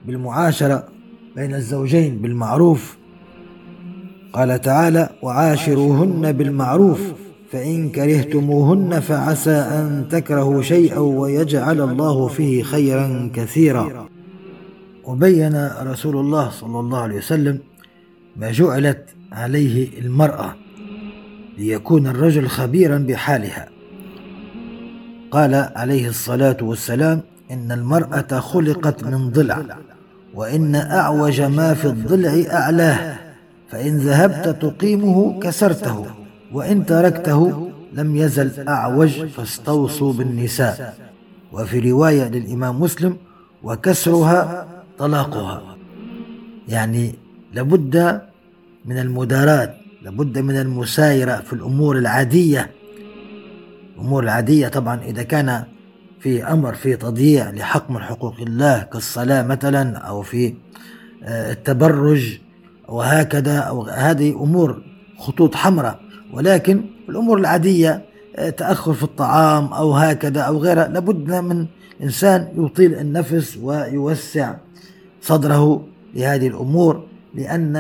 [0.06, 0.88] بالمعاشرة
[1.36, 2.98] بين الزوجين بالمعروف.
[4.34, 7.14] قال تعالى وعاشروهن بالمعروف
[7.52, 14.10] فإن كرهتموهن فعسى أن تكرهوا شيئا ويجعل الله فيه خيرا كثيرا.
[15.04, 17.60] وبين رسول الله صلى الله عليه وسلم
[18.36, 20.56] ما جعلت عليه المرأة
[21.58, 23.70] ليكون الرجل خبيرا بحالها.
[25.32, 29.64] قال عليه الصلاة والسلام إن المرأة خلقت من ضلع
[30.34, 33.20] وإن أعوج ما في الضلع أعلاه
[33.70, 36.21] فإن ذهبت تقيمه كسرته.
[36.54, 40.96] وإن تركته لم يزل أعوج فاستوصوا بالنساء.
[41.52, 43.18] وفي رواية للإمام مسلم
[43.64, 45.76] وكسرها طلاقها.
[46.68, 47.16] يعني
[47.54, 48.22] لابد
[48.86, 52.72] من المداراة لابد من المسايرة في الأمور العادية.
[53.96, 55.64] الأمور العادية طبعا إذا كان
[56.20, 60.54] في أمر في تضييع لحق من حقوق الله كالصلاة مثلا أو في
[61.24, 62.40] آه، التبرج
[62.88, 64.82] وهكذا أو هذه أمور
[65.18, 66.00] خطوط حمراء.
[66.34, 68.02] ولكن الأمور العادية
[68.36, 70.88] آه، تأخر في الطعام أو هكذا أو غيرها.
[70.88, 71.66] لابد من
[72.04, 74.54] إنسان يطيل النفس ويوسع
[75.22, 77.04] صدره لهذه الأمور
[77.36, 77.76] لأن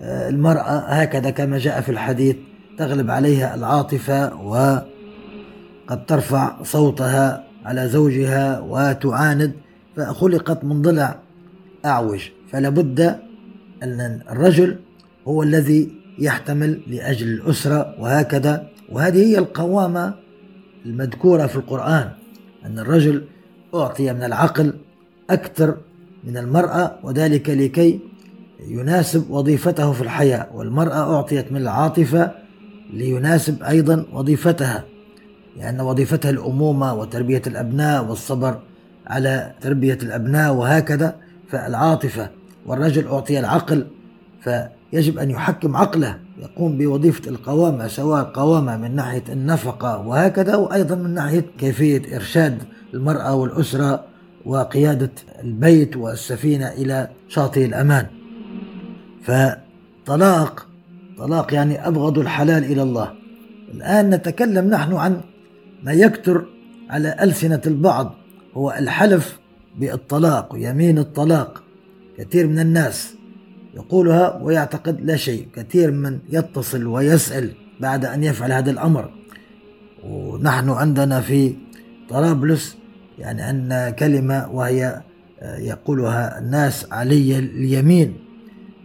[0.00, 2.36] آه، المرأة هكذا كما جاء في الحديث
[2.78, 9.52] تغلب عليها العاطفة وقد ترفع صوتها على زوجها وتعاند
[9.96, 11.18] فخلقت من ضلع
[11.84, 12.28] أعوج.
[12.52, 13.00] فلا بد
[13.82, 14.76] أن الرجل
[15.28, 18.68] هو الذي يحتمل لأجل الأسرة وهكذا.
[18.88, 20.14] وهذه هي القوامة
[20.86, 22.10] المذكورة في القرآن
[22.64, 23.24] أن الرجل
[23.74, 24.74] أعطي من العقل
[25.30, 25.76] أكثر
[26.24, 28.00] من المرأة وذلك لكي
[28.68, 30.48] يناسب وظيفته في الحياة.
[30.54, 32.30] والمرأة أعطيت من العاطفة
[32.92, 34.84] ليناسب أيضا وظيفتها
[35.56, 38.58] لأن وظيفتها الأمومة وتربية الأبناء والصبر
[39.06, 41.16] على تربية الأبناء وهكذا
[41.50, 42.30] فالعاطفة.
[42.66, 43.86] والرجل أعطي العقل
[44.94, 51.14] فيجب أن يحكم عقله يقوم بوظيفة القوامة سواء قوامة من ناحية النفقة وهكذا وأيضا من
[51.14, 52.62] ناحية كيفية إرشاد
[52.94, 54.04] المرأة والأسرة
[54.46, 55.10] وقيادة
[55.44, 58.06] البيت والسفينة إلى شاطئ الأمان.
[59.22, 60.66] فطلاق
[61.18, 63.12] طلاق يعني أبغض الحلال إلى الله.
[63.74, 65.20] الآن نتكلم نحن عن
[65.82, 66.44] ما يكثر
[66.90, 68.14] على ألسنة البعض
[68.54, 69.38] هو الحلف
[69.78, 71.62] بالطلاق ويمين الطلاق.
[72.18, 73.13] كثير من الناس
[73.76, 75.48] يقولها ويعتقد لا شيء.
[75.54, 79.10] كثير من يتصل ويسأل بعد أن يفعل هذا الأمر.
[80.04, 81.54] ونحن عندنا في
[82.08, 82.76] طرابلس
[83.18, 85.00] يعني أن كلمة وهي
[85.42, 88.16] يقولها الناس علي اليمين.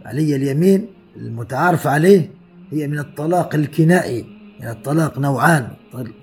[0.04, 2.30] علي اليمين المتعارف عليه
[2.70, 4.26] هي من الطلاق الكنائي
[4.60, 5.68] يعني الطلاق نوعان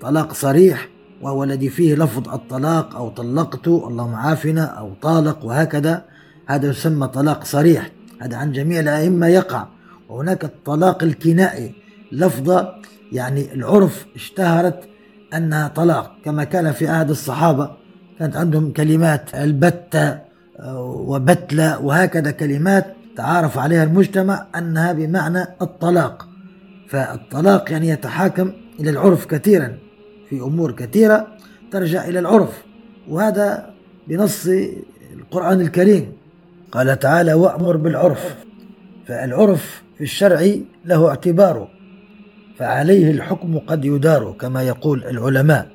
[0.00, 0.88] طلاق صريح
[1.22, 6.04] وهو الذي فيه لفظ الطلاق أو طلقت اللهم عافنا أو طالق وهكذا.
[6.46, 7.90] هذا يسمى طلاق صريح.
[8.20, 9.66] هذا عن جميع الأئمة يقع.
[10.08, 11.74] وهناك الطلاق الكنائي
[12.12, 12.74] لفظة
[13.12, 14.88] يعني العرف اشتهرت
[15.34, 17.70] أنها طلاق كما كان في عهد الصحابة.
[18.18, 20.18] كانت عندهم كلمات البتة
[20.84, 26.28] وبتلة وهكذا كلمات تعارف عليها المجتمع أنها بمعنى الطلاق.
[26.88, 29.78] فالطلاق يعني يتحاكم إلى العرف كثيرا
[30.28, 31.26] في أمور كثيرة
[31.72, 32.62] ترجع إلى العرف.
[33.08, 33.70] وهذا
[34.08, 34.48] بنص
[35.14, 36.12] القرآن الكريم.
[36.72, 38.36] قال تعالى وأمر بالعرف
[39.06, 40.46] فالعرف في الشرع
[40.84, 41.68] له اعتباره
[42.58, 45.68] فعليه الحكم قد يدار كما يقول العلماء.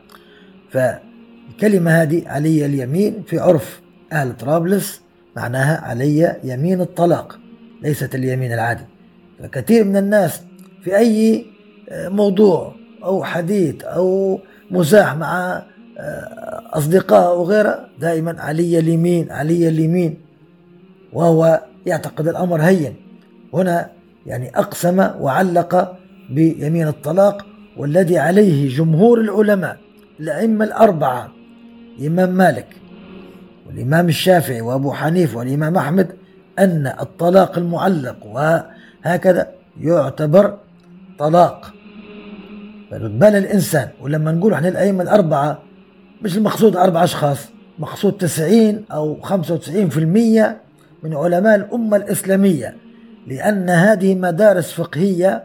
[0.72, 3.82] فالكلمة هذه علي اليمين في عرف
[4.12, 5.02] أهل طرابلس
[5.36, 7.40] معناها علي يمين الطلاق
[7.82, 8.84] ليست اليمين العادي.
[9.40, 10.42] فكثير من الناس
[10.84, 11.46] في أي
[11.92, 14.40] موضوع أو حديث أو
[14.72, 15.64] مزاح مع
[16.74, 20.23] أصدقاء أو غيره دائما علي اليمين علي اليمين.
[21.14, 22.96] وهو يعتقد الأمر هين.
[23.54, 23.90] هنا
[24.26, 25.98] يعني أقسم وعلق
[26.30, 27.46] بيمين الطلاق
[27.78, 29.78] والذي عليه جمهور العلماء
[30.20, 31.32] الأئمة الأربعة
[32.00, 32.68] الإمام مالك
[33.68, 36.12] والإمام الشافعي وأبو حنيفة والإمام أحمد
[36.60, 39.48] أن الطلاق المعلق وهكذا
[39.82, 40.58] يعتبر
[41.20, 41.74] طلاق.
[42.92, 45.60] بل الإنسان ولما نقول عن الأئمة الأربعة
[46.22, 47.38] مش المقصود أربع أشخاص
[47.80, 50.63] مقصود تسعين أو خمسة وتسعين في المية
[51.04, 52.76] من علماء الأمة الإسلامية
[53.28, 55.44] لأن هذه مدارس فقهية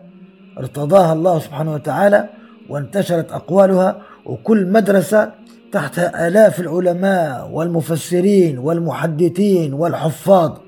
[0.58, 2.28] ارتضاها الله سبحانه وتعالى
[2.68, 5.32] وانتشرت أقوالها وكل مدرسة
[5.72, 10.58] تحتها آلاف العلماء والمفسرين والمحدثين والحفاظ.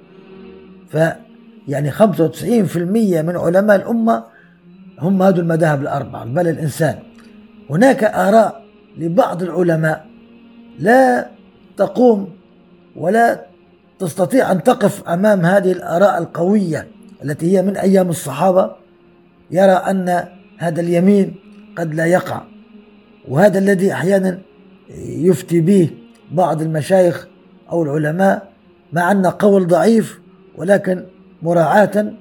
[0.90, 0.96] ف
[1.68, 2.76] يعني 95%
[3.22, 4.24] من علماء الأمة
[5.00, 6.98] هم هذو المذاهب الأربعة بل الإنسان.
[7.70, 8.64] هناك آراء
[8.98, 10.06] لبعض العلماء
[10.78, 11.26] لا
[11.76, 12.28] تقوم
[12.96, 13.49] ولا
[14.00, 16.88] تستطيع أن تقف أمام هذه الآراء القوية
[17.24, 18.70] التي هي من أيام الصحابة
[19.50, 20.24] يرى أن
[20.58, 21.34] هذا اليمين
[21.78, 22.42] قد لا يقع.
[23.28, 24.38] وهذا الذي أحيانا
[24.98, 25.90] يفتي به
[26.32, 27.26] بعض المشايخ
[27.72, 28.48] أو العلماء
[28.92, 30.20] مع أن قول ضعيف
[30.56, 31.04] ولكن
[31.42, 32.12] مراعاة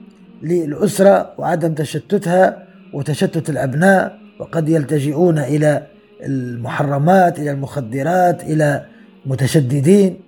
[0.41, 2.63] للأسرة وعدم تشتتها
[2.93, 5.87] وتشتت الأبناء وقد يلتجئون إلى
[6.25, 8.85] المحرمات إلى المخدرات إلى
[9.25, 10.19] متشددين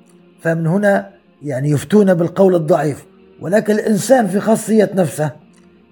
[0.41, 3.05] فمن هنا يعني يفتون بالقول الضعيف.
[3.41, 5.31] ولكن الإنسان في خاصية نفسه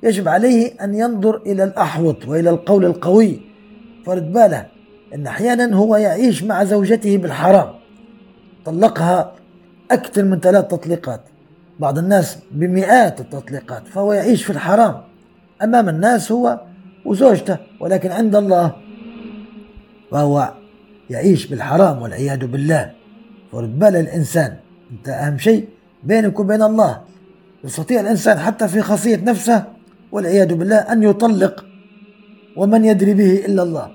[0.04, 3.42] يجب عليه أن ينظر إلى الأحوط وإلى القول القوي.
[4.06, 4.66] فرد باله
[5.16, 7.70] أن أحيانا هو يعيش مع زوجته بالحرام.
[8.66, 9.34] طلقها
[9.92, 11.22] أكثر من ثلاث تطليقات
[11.80, 15.02] بعض الناس بمئات التطليقات فهو يعيش في الحرام.
[15.64, 16.60] أمام الناس هو
[17.06, 18.76] وزوجته ولكن عند الله
[20.12, 20.54] وهو
[21.10, 22.92] يعيش بالحرام والعياذ بالله.
[23.52, 24.56] فرد بال الإنسان
[24.92, 25.68] أنت أهم شيء
[26.04, 27.02] بينك وبين الله.
[27.64, 29.64] يستطيع الإنسان حتى في خاصية نفسه
[30.12, 31.66] والعياذ بالله أن يطلق
[32.58, 33.92] ومن يدري به إلا الله.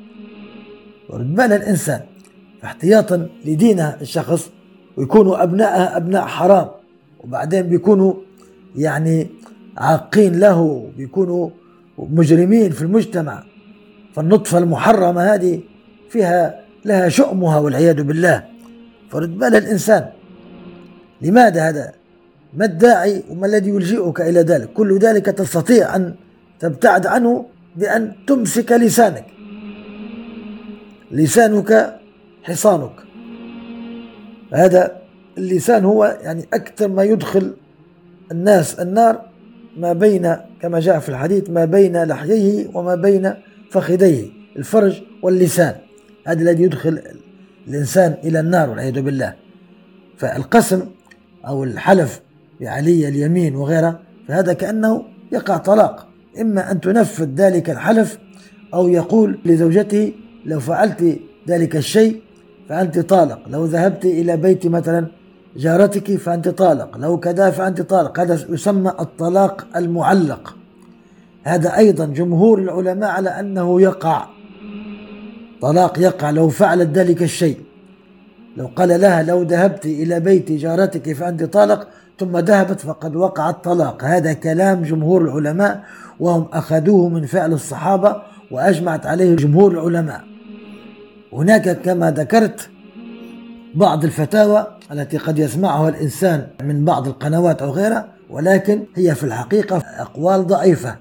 [1.09, 2.01] ورد بال الإنسان
[2.65, 4.51] احتياطا لدينه الشخص
[4.97, 6.69] ويكونوا أبنائها أبناء حرام
[7.21, 8.15] وبعدين بيكونوا
[8.77, 9.27] يعني
[9.79, 11.51] عاقين له بيكونوا
[11.99, 13.45] مجرمين في المجتمع.
[14.15, 15.61] فالنطفة المحرمة هذه
[16.11, 18.45] فيها لها شؤمها والعياذ بالله.
[19.11, 20.11] فرد بال الإنسان
[21.25, 21.93] لماذا هذا؟
[22.55, 26.15] ما الداعي وما الذي يلجئك إلى ذلك؟ كل ذلك تستطيع أن
[26.61, 27.47] تبتعد عنه
[27.77, 29.25] بأن تمسك لسانك.
[31.11, 32.01] لسانك
[32.43, 32.93] حصانك.
[34.53, 34.97] هذا
[35.39, 37.57] اللسان هو يعني أكثر ما يدخل
[38.33, 39.23] الناس النار
[39.77, 43.35] ما بين كما جاء في الحديث ما بين لحييه وما بين
[43.71, 45.75] فخذيه الفرج واللسان.
[46.27, 47.03] هذا الذي يدخل
[47.69, 49.35] الإنسان إلى النار والعياذ بالله.
[50.19, 50.83] فالقسم
[51.47, 52.21] أو الحلف
[52.61, 56.07] بعلي اليمين وغيره فهذا كأنه يقع طلاق.
[56.41, 58.19] إما أن تنفذ ذلك الحلف
[58.75, 60.13] أو يقول لزوجته
[60.45, 61.19] لو فعلت
[61.49, 62.21] ذلك الشيء
[62.69, 65.07] فأنت طالق لو ذهبت إلى بيت مثلا
[65.57, 68.21] جارتك فأنت طالق لو كذا فأنت طالق.
[68.21, 70.57] هذا يسمى الطلاق المعلق.
[71.45, 74.27] هذا أيضا جمهور العلماء على أنه يقع
[75.61, 77.59] طلاق يقع لو فعلت ذلك الشيء.
[78.57, 81.89] لو قال لها لو ذهبت إلى بيت جارتك فأنت طالق
[82.19, 84.05] ثم ذهبت فقد وقع الطلاق.
[84.05, 85.85] هذا كلام جمهور العلماء
[86.21, 88.17] وهم أخذوه من فعل الصحابة
[88.51, 90.25] وأجمعت عليه جمهور العلماء.
[91.33, 92.69] هناك كما ذكرت
[93.75, 99.77] بعض الفتاوى التي قد يسمعها الإنسان من بعض القنوات أو غيرها ولكن هي في الحقيقة
[99.77, 100.97] أقوال ضعيفة.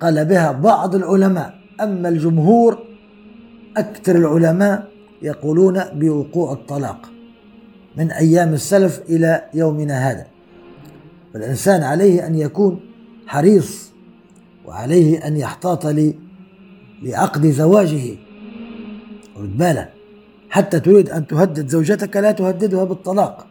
[0.00, 2.78] قال بها بعض العلماء أما الجمهور
[3.76, 7.10] أكثر العلماء يقولون بوقوع الطلاق
[7.96, 10.26] من أيام السلف إلى يومنا هذا.
[11.34, 12.80] فالإنسان عليه أن يكون
[13.26, 13.92] حريص
[14.66, 15.86] وعليه أن يحتاط
[17.02, 18.16] لعقد زواجه.
[19.36, 19.88] رد باله
[20.50, 23.46] حتى تريد أن تهدد زوجتك لا تهددها بالطلاق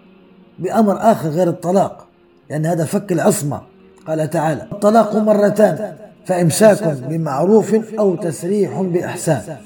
[0.59, 2.07] بأمر آخر غير الطلاق
[2.49, 3.61] لأن هذا فك العصمة.
[4.07, 5.95] قال تعالى الطلاق مرتان
[6.25, 9.57] فإمساك بمعروف أو تسريح بإحسان.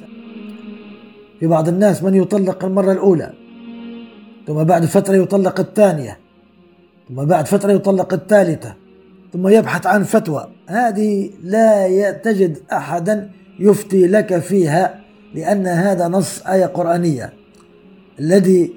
[1.39, 3.33] في بعض الناس من يطلق المرة الأولى
[4.47, 6.17] ثم بعد فترة يطلق الثانية
[7.09, 8.73] ثم بعد فترة يطلق الثالثة
[9.33, 10.47] ثم يبحث عن فتوى.
[10.67, 14.99] هذه لا تجد أحدا يفتي لك فيها
[15.35, 17.33] لأن هذا نص آية قرآنية.
[18.19, 18.73] الذي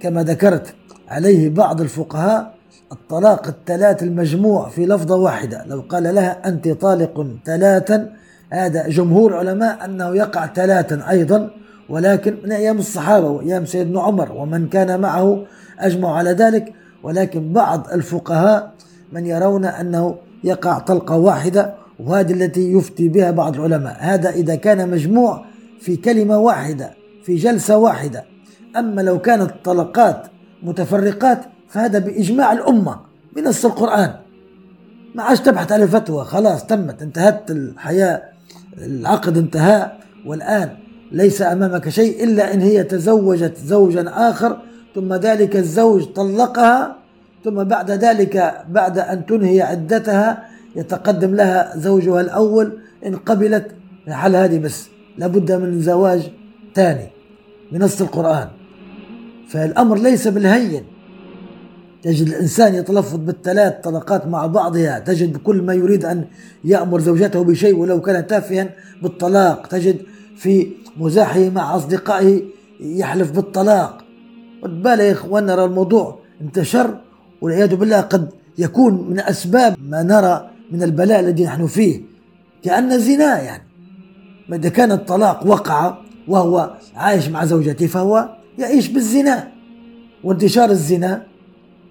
[0.00, 0.74] كما ذكرت
[1.08, 2.54] عليه بعض الفقهاء
[2.92, 5.64] الطلاق الثلاث المجموع في لفظة واحدة.
[5.66, 8.12] لو قال لها أنت طالق ثلاثا
[8.50, 11.50] هذا جمهور علماء أنه يقع ثلاثا أيضا
[11.88, 15.44] ولكن من أيام الصحابة وأيام سيدنا عمر ومن كان معه
[15.78, 16.72] أجمع على ذلك
[17.02, 18.72] ولكن بعض الفقهاء
[19.12, 23.96] من يرون أنه يقع طلقة واحدة وهذه التي يفتي بها بعض العلماء.
[24.00, 25.44] هذا إذا كان مجموع
[25.80, 26.90] في كلمة واحدة
[27.24, 28.24] في جلسة واحدة.
[28.76, 30.22] أما لو كانت طلقات
[30.62, 33.00] متفرقات فهذا بإجماع الأمة
[33.36, 34.14] بنص القرآن.
[35.14, 38.22] ما عادش تبحث على فتوى خلاص تمت انتهت الحياة
[38.78, 39.92] العقد انتهى
[40.26, 40.76] والآن
[41.12, 44.56] ليس أمامك شيء إلا إن هي تزوجت زوجا آخر
[44.94, 46.96] ثم ذلك الزوج طلقها
[47.44, 50.44] ثم بعد ذلك بعد أن تنهي عدتها
[50.76, 53.66] يتقدم لها زوجها الأول إن قبلت
[54.08, 54.88] حل هذه بس.
[55.18, 56.30] لابد من زواج
[56.74, 57.08] ثاني
[57.72, 58.48] بنص القرآن.
[59.48, 60.84] فالأمر ليس بالهين.
[62.02, 64.98] تجد الإنسان يتلفظ بالثلاث طلقات مع بعضها.
[64.98, 66.24] تجد كل ما يريد أن
[66.64, 68.70] يأمر زوجته بشيء ولو كان تافها
[69.02, 69.66] بالطلاق.
[69.66, 69.96] تجد
[70.36, 70.68] في
[70.98, 72.42] مزاحه مع أصدقائه
[72.80, 74.04] يحلف بالطلاق.
[74.62, 76.98] بالله يا إخوان نرى الموضوع انتشر
[77.40, 78.28] والعياذ بالله قد
[78.58, 82.00] يكون من أسباب ما نرى من البلاء الذي نحن فيه.
[82.62, 83.62] كأن زنا يعني.
[84.52, 88.28] إذا كان الطلاق وقع وهو عايش مع زوجته فهو
[88.58, 89.48] يعيش بالزنا.
[90.24, 91.22] وانتشار الزنا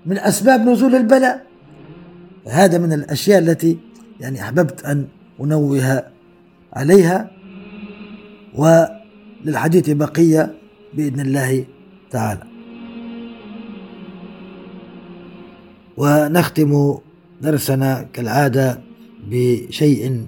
[0.05, 1.45] من أسباب نزول البلاء.
[2.47, 3.78] هذا من الأشياء التي
[4.20, 5.08] يعني أحببت أن
[5.41, 6.03] أنوه
[6.74, 7.32] عليها.
[9.45, 10.53] وللحديث بقية
[10.93, 11.65] بإذن الله
[12.11, 12.43] تعالى.
[15.97, 16.97] ونختم
[17.41, 18.81] درسنا كالعادة
[19.27, 20.25] بشيء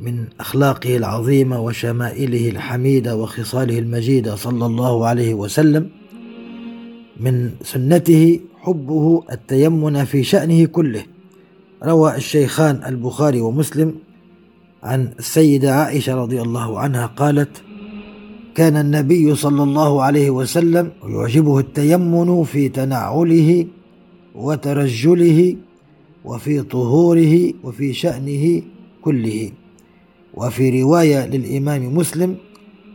[0.00, 5.88] من أخلاقه العظيمة وشمائله الحميدة وخصاله المجيدة صلى الله عليه وسلم
[7.20, 11.02] من سنته حبه التيمن في شأنه كله.
[11.84, 13.94] روى الشيخان البخاري ومسلم
[14.82, 17.62] عن السيدة عائشة رضي الله عنها قالت
[18.60, 23.66] كان النبي صلى الله عليه وسلم يعجبه التيمن في تنعله
[24.34, 25.56] وترجله
[26.24, 28.62] وفي طهوره وفي شأنه
[29.02, 29.50] كله.
[30.34, 32.36] وفي رواية للإمام مسلم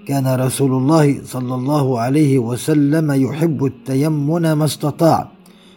[0.08, 5.32] كان رسول الله صلى الله عليه وسلم يحب التيمن ما استطاع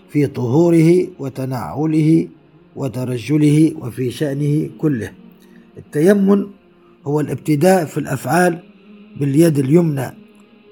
[0.08, 2.28] في طهوره وتنعله
[2.76, 5.10] وترجله وفي شأنه كله.
[5.78, 6.46] التيمن
[7.06, 8.67] هو الابتداء في الأفعال
[9.20, 10.06] باليد اليمنى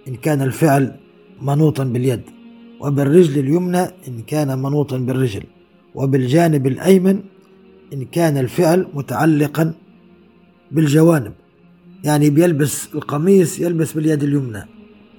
[0.09, 0.97] إن كان الفعل
[1.43, 2.21] منوطا باليد
[2.81, 5.43] وبالرجل اليمنى إن كان منوطا بالرجل
[5.95, 7.21] وبالجانب الأيمن
[7.93, 9.75] إن كان الفعل متعلقا
[10.71, 11.33] بالجوانب.
[12.05, 14.63] يعني بيلبس القميص يلبس باليد اليمنى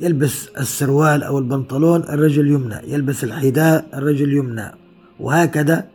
[0.02, 4.72] يلبس السروال أو البنطلون الرجل اليمنى يلبس الحذاء الرجل اليمنى.
[5.20, 5.88] وهكذا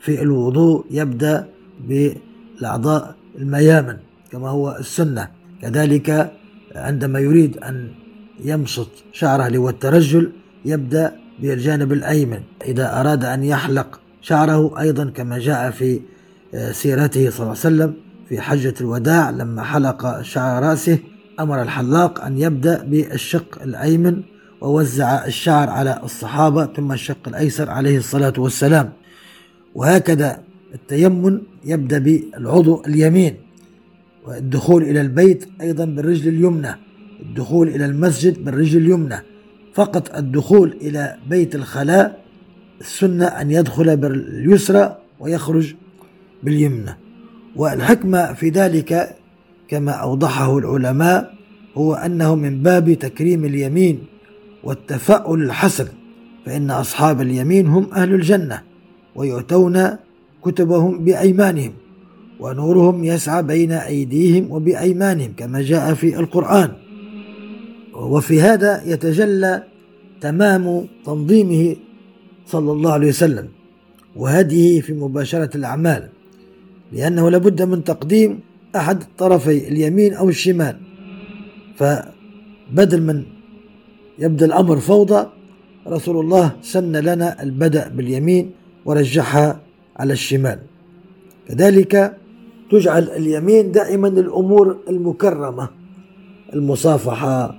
[0.00, 1.48] في الوضوء يبدأ
[1.88, 3.96] بالأعضاء الميامن
[4.32, 5.28] كما هو السنة.
[5.62, 6.32] كذلك
[6.74, 7.88] عندما يريد أن
[8.44, 10.32] يمشط شعره الترجل
[10.64, 12.40] يبدأ بالجانب الأيمن.
[12.64, 16.00] إذا أراد أن يحلق شعره أيضا كما جاء في
[16.72, 17.94] سيرته صلى الله عليه وسلم
[18.28, 20.98] في حجة الوداع لما حلق شعر رأسه
[21.40, 24.22] أمر الحلاق أن يبدأ بالشق الأيمن
[24.60, 28.92] ووزع الشعر على الصحابة ثم الشق الأيسر عليه الصلاة والسلام.
[29.74, 30.38] وهكذا
[30.74, 33.36] التيمن يبدأ بالعضو اليمين.
[34.26, 36.76] والدخول إلى البيت أيضا بالرجل اليمنى
[37.22, 39.16] الدخول إلى المسجد بالرجل اليمنى.
[39.74, 42.24] فقط الدخول إلى بيت الخلاء
[42.80, 45.74] السنة أن يدخل باليسرى ويخرج
[46.42, 46.96] باليمنى.
[47.56, 49.16] والحكمة في ذلك
[49.68, 51.34] كما أوضحه العلماء
[51.74, 54.04] هو أنه من باب تكريم اليمين
[54.64, 55.88] والتفاؤل الحسن
[56.46, 58.62] فإن أصحاب اليمين هم أهل الجنة
[59.14, 59.88] ويؤتون
[60.44, 61.72] كتبهم بأيمانهم.
[62.40, 66.70] ونورهم يسعى بين أيديهم وبأيمانهم كما جاء في القرآن.
[67.94, 69.62] وفي هذا يتجلى
[70.20, 71.76] تمام تنظيمه
[72.46, 73.48] صلى الله عليه وسلم
[74.16, 76.08] وهديه في مباشرة الأعمال
[76.92, 78.40] لأنه لابد من تقديم
[78.76, 80.76] أحد طرفي اليمين أو الشمال.
[81.76, 83.24] فبدل من
[84.18, 85.26] يبدأ الأمر فوضى
[85.86, 88.50] رسول الله سن لنا البدء باليمين
[88.84, 89.60] ورجحها
[89.96, 90.58] على الشمال.
[91.48, 92.16] كذلك
[92.70, 95.68] تجعل اليمين دائما للأمور المكرمة.
[96.54, 97.54] المصافحة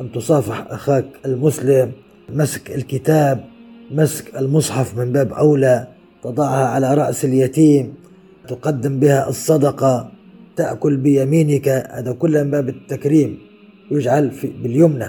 [0.00, 1.92] أن تصافح أخاك المسلم
[2.32, 3.44] مسك الكتاب
[3.90, 5.86] مسك المصحف من باب أولى
[6.24, 7.94] تضعها على رأس اليتيم
[8.48, 10.10] تقدم بها الصدقة
[10.56, 13.38] تأكل بيمينك هذا كله من باب التكريم
[13.90, 15.06] يجعل في باليمنى.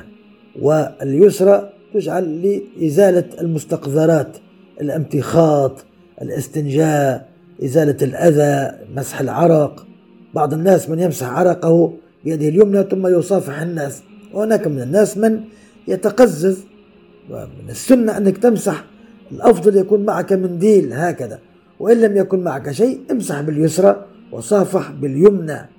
[0.61, 2.41] واليسرى تجعل
[2.79, 4.37] لإزالة المستقذرات
[4.81, 5.85] الامتخاط
[6.21, 7.30] الاستنجاء
[7.63, 9.85] إزالة الأذى مسح العرق.
[10.33, 11.93] بعض الناس من يمسح عرقه
[12.23, 14.03] بيده اليمنى ثم يصافح الناس.
[14.33, 15.41] وهناك من الناس من
[15.87, 16.63] يتقزز
[17.29, 18.85] ومن السنة أنك تمسح
[19.31, 21.39] الأفضل يكون معك منديل هكذا.
[21.79, 25.69] وإن لم يكن معك شيء امسح باليسرى وصافح باليمنى.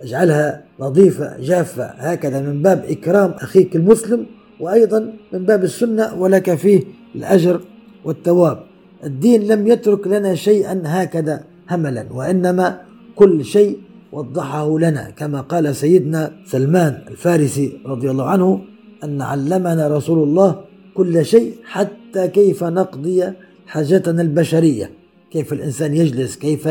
[0.00, 1.84] اجعلها نظيفة جافة.
[1.84, 4.26] هكذا من باب إكرام أخيك المسلم
[4.60, 6.82] وأيضا من باب السنة ولك فيه
[7.14, 7.60] الأجر
[8.04, 8.58] والثواب.
[9.04, 12.80] الدين لم يترك لنا شيئا هكذا هملا وإنما
[13.16, 13.78] كل شيء
[14.12, 18.60] وضحه لنا كما قال سيدنا سلمان الفارسي رضي الله عنه
[19.04, 20.60] أن علمنا رسول الله
[20.94, 23.24] كل شيء حتى كيف نقضي
[23.66, 24.90] حاجتنا البشرية
[25.30, 26.68] كيف الإنسان يجلس كيف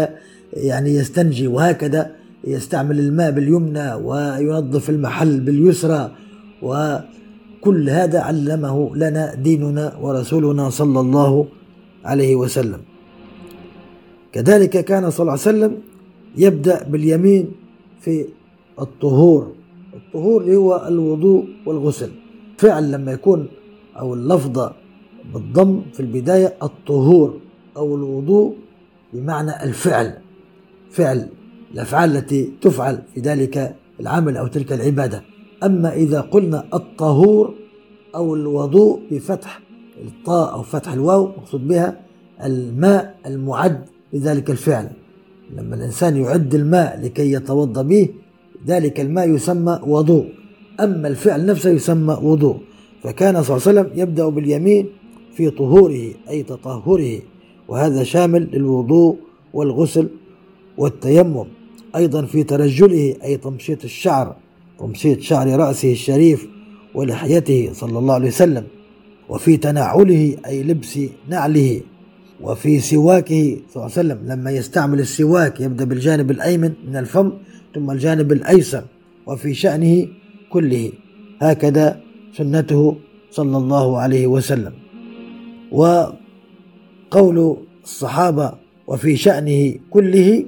[0.54, 2.12] يعني يستنجي وهكذا
[2.44, 6.12] يستعمل الماء باليمنى وينظف المحل باليسرى
[6.62, 11.48] وكل هذا علمه لنا ديننا ورسولنا صلى الله
[12.08, 12.82] عليه وسلم.
[14.32, 15.74] كذلك كان صلى الله عليه وسلم
[16.38, 17.52] يبدأ باليمين
[18.02, 18.26] في
[18.80, 19.54] الطهور.
[19.94, 22.12] الطهور اللي هو الوضوء والغسل.
[22.58, 23.48] فعل لما يكون
[24.00, 24.74] أو اللفظة
[25.34, 27.40] بالضم في البداية الطهور
[27.78, 28.56] أو الوضوء
[29.14, 30.18] بمعنى الفعل.
[30.92, 31.30] فعل
[31.74, 35.24] الأفعال التي تفعل في ذلك العمل أو تلك العبادة.
[35.64, 37.54] أما إذا قلنا الطهور
[38.16, 39.67] أو الوضوء بفتح
[40.06, 42.00] الطاء أو فتح الواو مقصود بها
[42.44, 44.90] الماء المعد لذلك الفعل.
[45.56, 48.10] لما الإنسان يعد الماء لكي يتوضأ به
[48.68, 50.26] ذلك الماء يسمى وضوء.
[50.80, 52.58] أما الفعل نفسه يسمى وضوء.
[53.04, 54.90] فكان صلى الله عليه وسلم يبدأ باليمين
[55.34, 57.20] في طهوره أي تطهره.
[57.68, 59.18] وهذا شامل للوضوء
[59.54, 60.08] والغسل
[60.78, 61.46] والتيمم.
[61.96, 64.36] أيضا في ترجله أي تمشيط الشعر
[64.80, 66.48] تمشيط شعر رأسه الشريف
[66.96, 68.64] ولحيته صلى الله عليه وسلم.
[69.30, 71.00] وفي تنعله أي لبس
[71.30, 71.82] نعله.
[72.42, 77.32] وفي سواكه صلى الله عليه وسلم لما يستعمل السواك يبدأ بالجانب الأيمن من الفم
[77.76, 78.84] ثم الجانب الأيسر.
[79.26, 80.08] وفي شأنه
[80.50, 80.92] كله.
[81.42, 82.02] هكذا
[82.38, 82.98] سنته
[83.32, 84.74] صلى الله عليه وسلم.
[85.72, 88.54] وقول الصحابة
[88.88, 90.46] وفي شأنه كله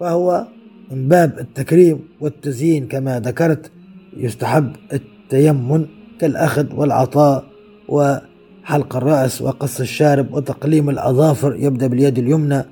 [0.00, 0.46] فهو
[0.90, 3.70] من باب التكريم والتزيين كما ذكرت
[4.16, 5.86] يستحب التيمن
[6.20, 7.53] كالأخذ والعطاء.
[7.94, 12.62] وحلق الرأس وقص الشارب وتقليم الأظافر يبدأ باليد اليمنى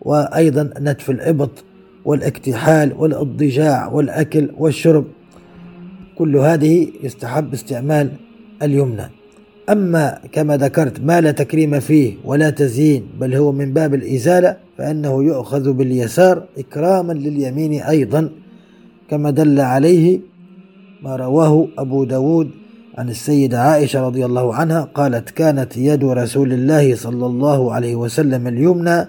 [0.00, 1.64] وأيضا نتف الإبط
[2.04, 5.04] والاكتحال والاضجاع والأكل والشرب.
[6.18, 8.10] كل هذه يستحب استعمال
[8.62, 9.10] اليمنى.
[9.70, 15.24] أما كما ذكرت ما لا تكريم فيه ولا تزيين بل هو من باب الإزالة فإنه
[15.24, 18.30] يؤخذ باليسار إكراما لليمين أيضا
[19.10, 20.20] كما دل عليه
[21.02, 22.50] ما رواه أبو داود
[22.98, 28.46] عن السيدة عائشة رضي الله عنها قالت كانت يد رسول الله صلى الله عليه وسلم
[28.46, 29.08] اليمنى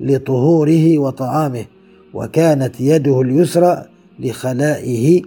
[0.00, 1.64] لطهوره وطعامه
[2.14, 3.84] وكانت يده اليسرى
[4.18, 5.22] لخلائه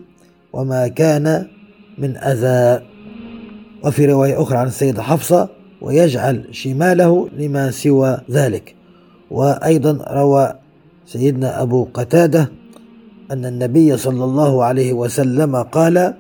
[0.54, 1.46] وما كان
[1.98, 2.86] من أذى
[3.84, 5.50] وفي رواية أخرى عن السيدة حفصة
[5.82, 8.76] ويجعل شماله لما سوى ذلك
[9.32, 10.54] وأيضا روى
[11.06, 12.52] سيدنا أبو قتادة
[13.32, 16.14] أن النبي صلى الله عليه وسلم قال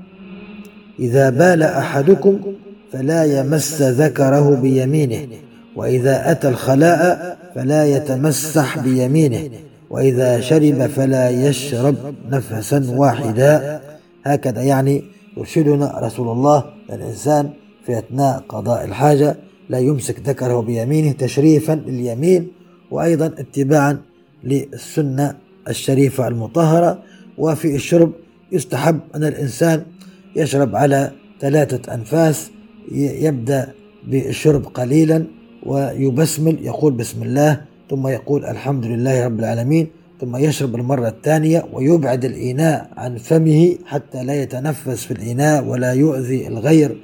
[0.99, 2.39] إذا بال أحدكم
[2.91, 5.27] فلا يمس ذكره بيمينه
[5.75, 9.49] وإذا أتى الخلاء فلا يتمسح بيمينه
[9.89, 11.95] وإذا شرب فلا يشرب
[12.31, 13.81] نفسا واحدا.
[14.23, 15.03] هكذا يعني
[15.37, 17.49] يرشدنا رسول الله الإنسان
[17.85, 19.35] في أثناء قضاء الحاجة
[19.69, 22.47] لا يمسك ذكره بيمينه تشريفا لليمين
[22.91, 23.97] وأيضا اتباعا
[24.43, 25.35] للسنة
[25.69, 26.99] الشريفة المطهرة.
[27.37, 28.11] وفي الشرب
[28.51, 29.83] يستحب أن الإنسان
[30.35, 31.11] يشرب على
[31.41, 32.51] ثلاثة أنفاس
[32.91, 33.71] يبدأ
[34.07, 35.25] بالشرب قليلا
[35.63, 39.87] ويبسمل يقول بسم الله ثم يقول الحمد لله رب العالمين
[40.21, 46.47] ثم يشرب المرة الثانية ويبعد الإناء عن فمه حتى لا يتنفس في الإناء ولا يؤذي
[46.47, 46.97] الغير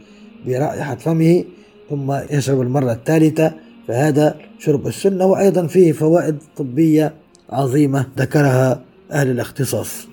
[0.47, 1.43] برائحة فمه
[1.89, 3.53] ثم يشرب المرة الثالثة.
[3.87, 7.13] فهذا شرب السنة وأيضا فيه فوائد طبية
[7.49, 10.07] عظيمة ذكرها أهل الاختصاص.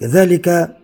[0.00, 0.76] كذلك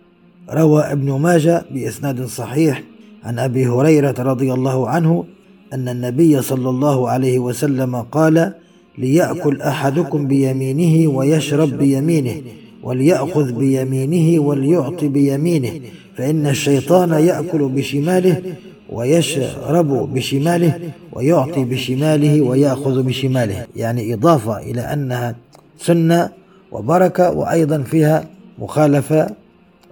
[0.52, 2.82] روى ابن ماجه بإسناد صحيح
[3.24, 5.24] عن أبي هريرة رضي الله عنه
[5.72, 8.52] أن النبي صلى الله عليه وسلم قال
[8.98, 12.42] ليأكل أحدكم بيمينه ويشرب بيمينه
[12.82, 15.80] وليأخذ بيمينه وليعطي بيمينه
[16.16, 18.42] فإن الشيطان يأكل بشماله
[18.90, 20.80] ويشرب بشماله
[21.12, 23.66] ويعطي بشماله ويأخذ بشماله.
[23.76, 25.34] يعني إضافة إلى أنها
[25.78, 26.28] سنة
[26.72, 28.24] وبركة وأيضا فيها
[28.58, 29.30] مخالفة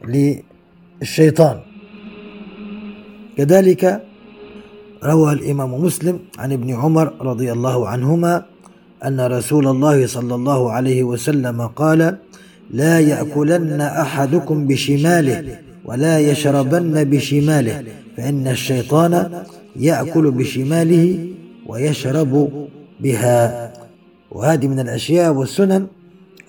[0.09, 1.61] للشيطان.
[3.37, 4.03] كذلك
[5.05, 8.45] روى الإمام مسلم عن ابن عمر رضي الله عنهما
[9.05, 12.17] أن رسول الله صلى الله عليه وسلم قال
[12.71, 17.85] لا يأكلن أحدكم بشماله ولا يشربن بشماله
[18.17, 19.43] فإن الشيطان
[19.77, 21.29] يأكل بشماله
[21.67, 22.33] ويشرب
[23.01, 23.73] بها.
[24.31, 25.87] وهذه من الأشياء والسنن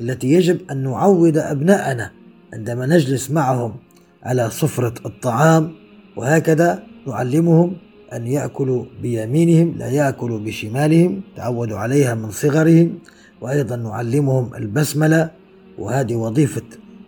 [0.01, 2.12] التي يجب أن نعود أبناءنا
[2.54, 3.76] عندما نجلس معهم
[4.24, 5.72] على سفرة الطعام
[6.16, 7.78] وهكذا نعلمهم
[8.14, 12.99] أن يأكلوا بيمينهم لا يأكلوا بشمالهم تعودوا عليها من صغرهم
[13.41, 15.32] وأيضا نعلمهم البسملة
[15.78, 16.62] وهذه وظيفة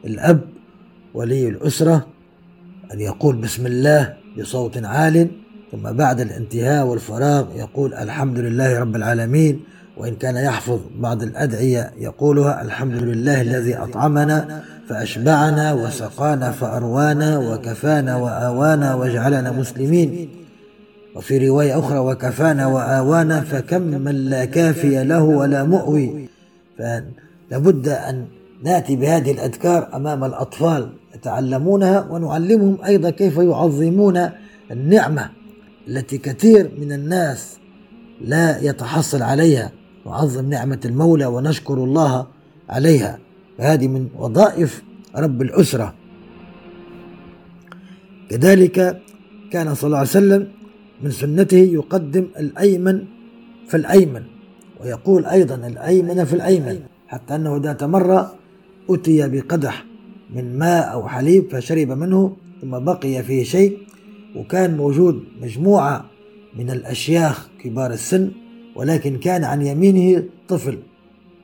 [0.06, 0.42] الأب
[1.14, 2.08] ولي الأسرة
[2.94, 5.28] أن يقول بسم الله بصوت عال
[5.72, 9.60] ثم بعد الانتهاء والفراغ يقول الحمد لله رب العالمين
[9.98, 18.96] وإن كان يحفظ بعض الأدعية يقولها الحمد لله الذي أطعمنا فأشبعنا وسقانا فأروانا وكفانا وآوانا
[18.96, 20.30] وجعلنا مسلمين.
[21.16, 26.30] وفي رواية أخرى وكفانا وآوانا فكم من لا كافي له ولا مؤوي.
[26.78, 28.26] فلابد أن
[28.64, 34.30] نأتي بهذه الأذكار أمام الأطفال يتعلمونها ونعلمهم أيضا كيف يعظمون
[34.72, 35.30] النعمة
[35.88, 37.58] التي كثير من الناس
[38.22, 39.72] لا يتحصل عليها.
[40.06, 42.28] نعظم نعمة المولى ونشكر الله
[42.70, 43.20] عليها.
[43.58, 44.84] فهذه من وظائف
[45.16, 45.94] رب الأسرة.
[48.30, 49.02] كذلك
[49.52, 50.48] كان صلى الله عليه وسلم
[51.02, 53.06] من سنته يقدم الأيمن
[53.68, 54.24] فالايمن
[54.82, 58.36] ويقول أيضا الأيمن في الأيمن حتى أنه ذات مره
[58.90, 59.86] أتي بقدح
[60.36, 63.78] من ماء أو حليب فشرب منه ثم بقي فيه شيء
[64.36, 66.06] وكان موجود مجموعة
[66.58, 68.32] من الأشياخ كبار السن
[68.76, 70.78] ولكن كان عن يمينه طفل.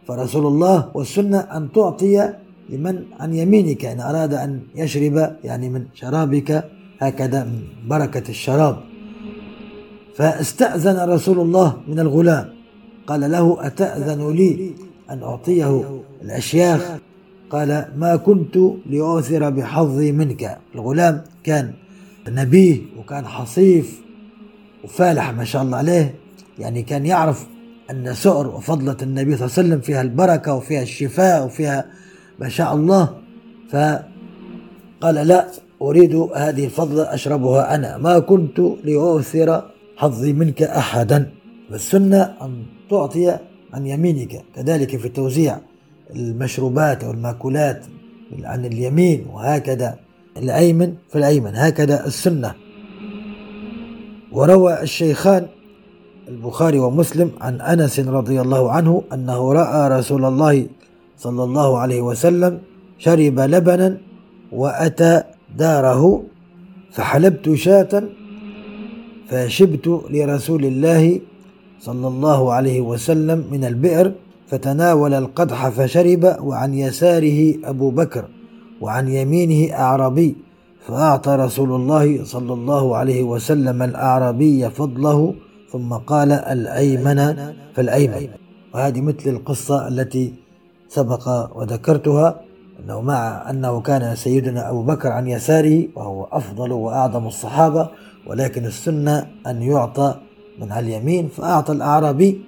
[0.08, 2.34] فرسول الله والسنة أن تعطي
[2.70, 6.64] لمن عن يمينك إن أراد أن يشرب يعني من شرابك
[7.00, 8.78] هكذا من بركة الشراب.
[10.16, 12.50] فاستأذن رسول الله من الغلام.
[13.08, 14.72] قال له أتأذن لي
[15.10, 16.98] أن أعطيه الأشياخ؟
[17.50, 20.58] قال ما كنت لأؤثر بحظي منك.
[20.76, 21.74] الغلام كان
[22.28, 24.02] نبيه وكان حصيف
[24.84, 26.16] وفالح ما شاء الله عليه.
[26.62, 27.48] يعني كان يعرف
[27.92, 31.86] أن سؤر وفضلة النبي صلى الله عليه وسلم فيها البركة وفيها الشفاء وفيها
[32.40, 33.18] ما شاء الله.
[33.70, 35.48] فقال لا
[35.82, 37.98] أريد هذه الفضلة أشربها أنا.
[37.98, 39.64] ما كنت لأؤثر
[39.98, 41.32] حظي منك أحدا.
[41.72, 43.38] والسنة أن تعطي
[43.74, 44.42] عن يمينك.
[44.56, 45.58] كذلك في التوزيع
[46.16, 47.86] المشروبات أو المأكولات
[48.44, 50.00] عن اليمين وهكذا
[50.38, 51.56] الأيمن في الأيمن.
[51.56, 52.54] هكذا السنة.
[54.32, 55.48] وروى الشيخان
[56.32, 60.66] البخاري ومسلم عن أنس رضي الله عنه أنه رأى رسول الله
[61.18, 62.60] صلى الله عليه وسلم
[62.98, 63.98] شرب لبنا
[64.52, 65.24] وأتى
[65.58, 66.24] داره
[66.92, 68.04] فحلبت شاة
[69.30, 71.20] فشبت لرسول الله
[71.80, 74.12] صلى الله عليه وسلم من البئر
[74.48, 78.26] فتناول القدح فشرب وعن يساره أبو بكر
[78.82, 80.36] وعن يمينه أعرابي
[80.88, 85.34] فأعطى رسول الله صلى الله عليه وسلم الأعرابي فضله
[85.72, 87.36] ثم قال الأيمن
[87.76, 88.30] فالأيمن.
[88.74, 90.34] وهذه مثل القصة التي
[90.88, 92.42] سبق وذكرتها
[92.80, 97.90] أنه مع أنه كان سيدنا أبو بكر عن يساره وهو أفضل وأعظم الصحابة
[98.28, 100.16] ولكن السنة أن يعطى
[100.60, 102.42] من على اليمين فأعطى الأعرابي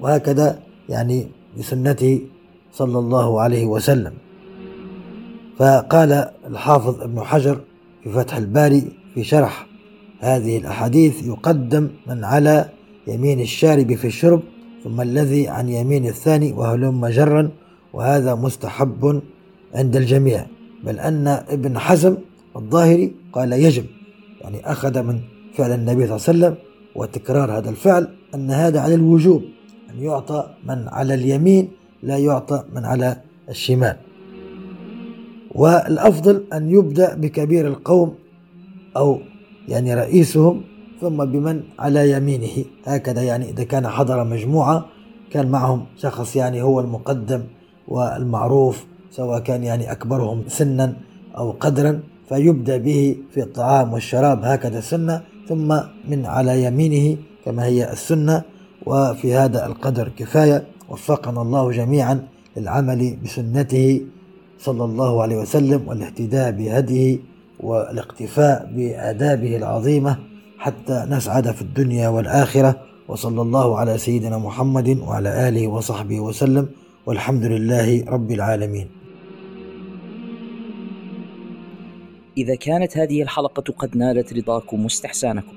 [0.00, 1.26] وهكذا يعني
[1.58, 2.20] بسنته
[2.72, 4.12] صلى الله عليه وسلم.
[5.58, 7.60] فقال الحافظ ابن حجر
[8.02, 9.66] في فتح الباري في شرح
[10.20, 12.68] هذه الأحاديث يقدم من على
[13.06, 14.42] يمين الشارب في الشرب
[14.84, 17.50] ثم الذي عن يمين الثاني وهلم جرا
[17.92, 19.22] وهذا مستحب
[19.74, 20.46] عند الجميع.
[20.84, 22.16] بل أن ابن حزم
[22.56, 23.84] الظاهري قال يجب
[24.40, 25.20] يعني أخذ من
[25.54, 26.54] فعل النبي صلى الله عليه وسلم
[26.94, 29.42] وتكرار هذا الفعل أن هذا على الوجوب
[29.90, 31.68] أن يعطى من على اليمين
[32.02, 33.16] لا يعطى من على
[33.48, 33.96] الشمال.
[35.54, 38.14] والأفضل أن يبدأ بكبير القوم
[38.96, 39.20] أو
[39.68, 40.62] يعني رئيسهم
[41.00, 42.64] ثم بمن؟ على يمينه.
[42.84, 44.86] هكذا يعني إذا كان حضر مجموعة
[45.30, 47.42] كان معهم شخص يعني هو المقدم
[47.88, 50.96] والمعروف سواء كان يعني أكبرهم سنا
[51.36, 54.44] أو قدرا فيبدأ به في الطعام والشراب.
[54.44, 58.42] هكذا سنة ثم من على يمينه كما هي السنة
[58.86, 60.64] وفي هذا القدر كفاية.
[60.88, 64.00] وفقنا الله جميعا للعمل بسنته
[64.58, 67.18] صلى الله عليه وسلم والاهتداء بهديه.
[67.60, 70.18] والاقتفاء بآدابه العظيمة
[70.58, 72.80] حتى نسعد في الدنيا والآخرة.
[73.08, 76.68] وصلى الله على سيدنا محمد وعلى آله وصحبه وسلم.
[77.06, 78.88] والحمد لله رب العالمين.
[82.38, 85.52] إذا كانت هذه الحلقة قد نالت رضاكم واستحسانكم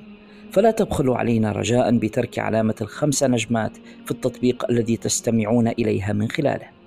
[0.52, 3.72] فلا تبخلوا علينا رجاء بترك علامة الخمس نجمات
[4.06, 6.79] في التطبيق الذي تستمعون إليها من خلاله.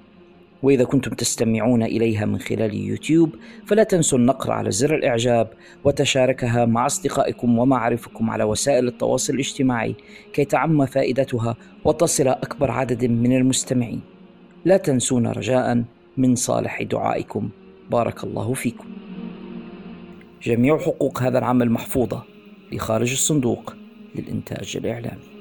[0.62, 3.34] وإذا كنتم تستمعون إليها من خلال يوتيوب
[3.66, 5.50] فلا تنسوا النقر على زر الإعجاب
[5.84, 9.94] وتشاركها مع أصدقائكم ومعارفكم على وسائل التواصل الاجتماعي
[10.32, 14.00] كي تعم فائدتها وتصل أكبر عدد من المستمعين.
[14.64, 15.84] لا تنسونا رجاء
[16.16, 17.48] من صالح دعائكم.
[17.90, 18.84] بارك الله فيكم.
[20.42, 22.22] جميع حقوق هذا العمل محفوظة
[22.72, 23.74] لخارج الصندوق
[24.14, 25.32] للإنتاج الإعلامي.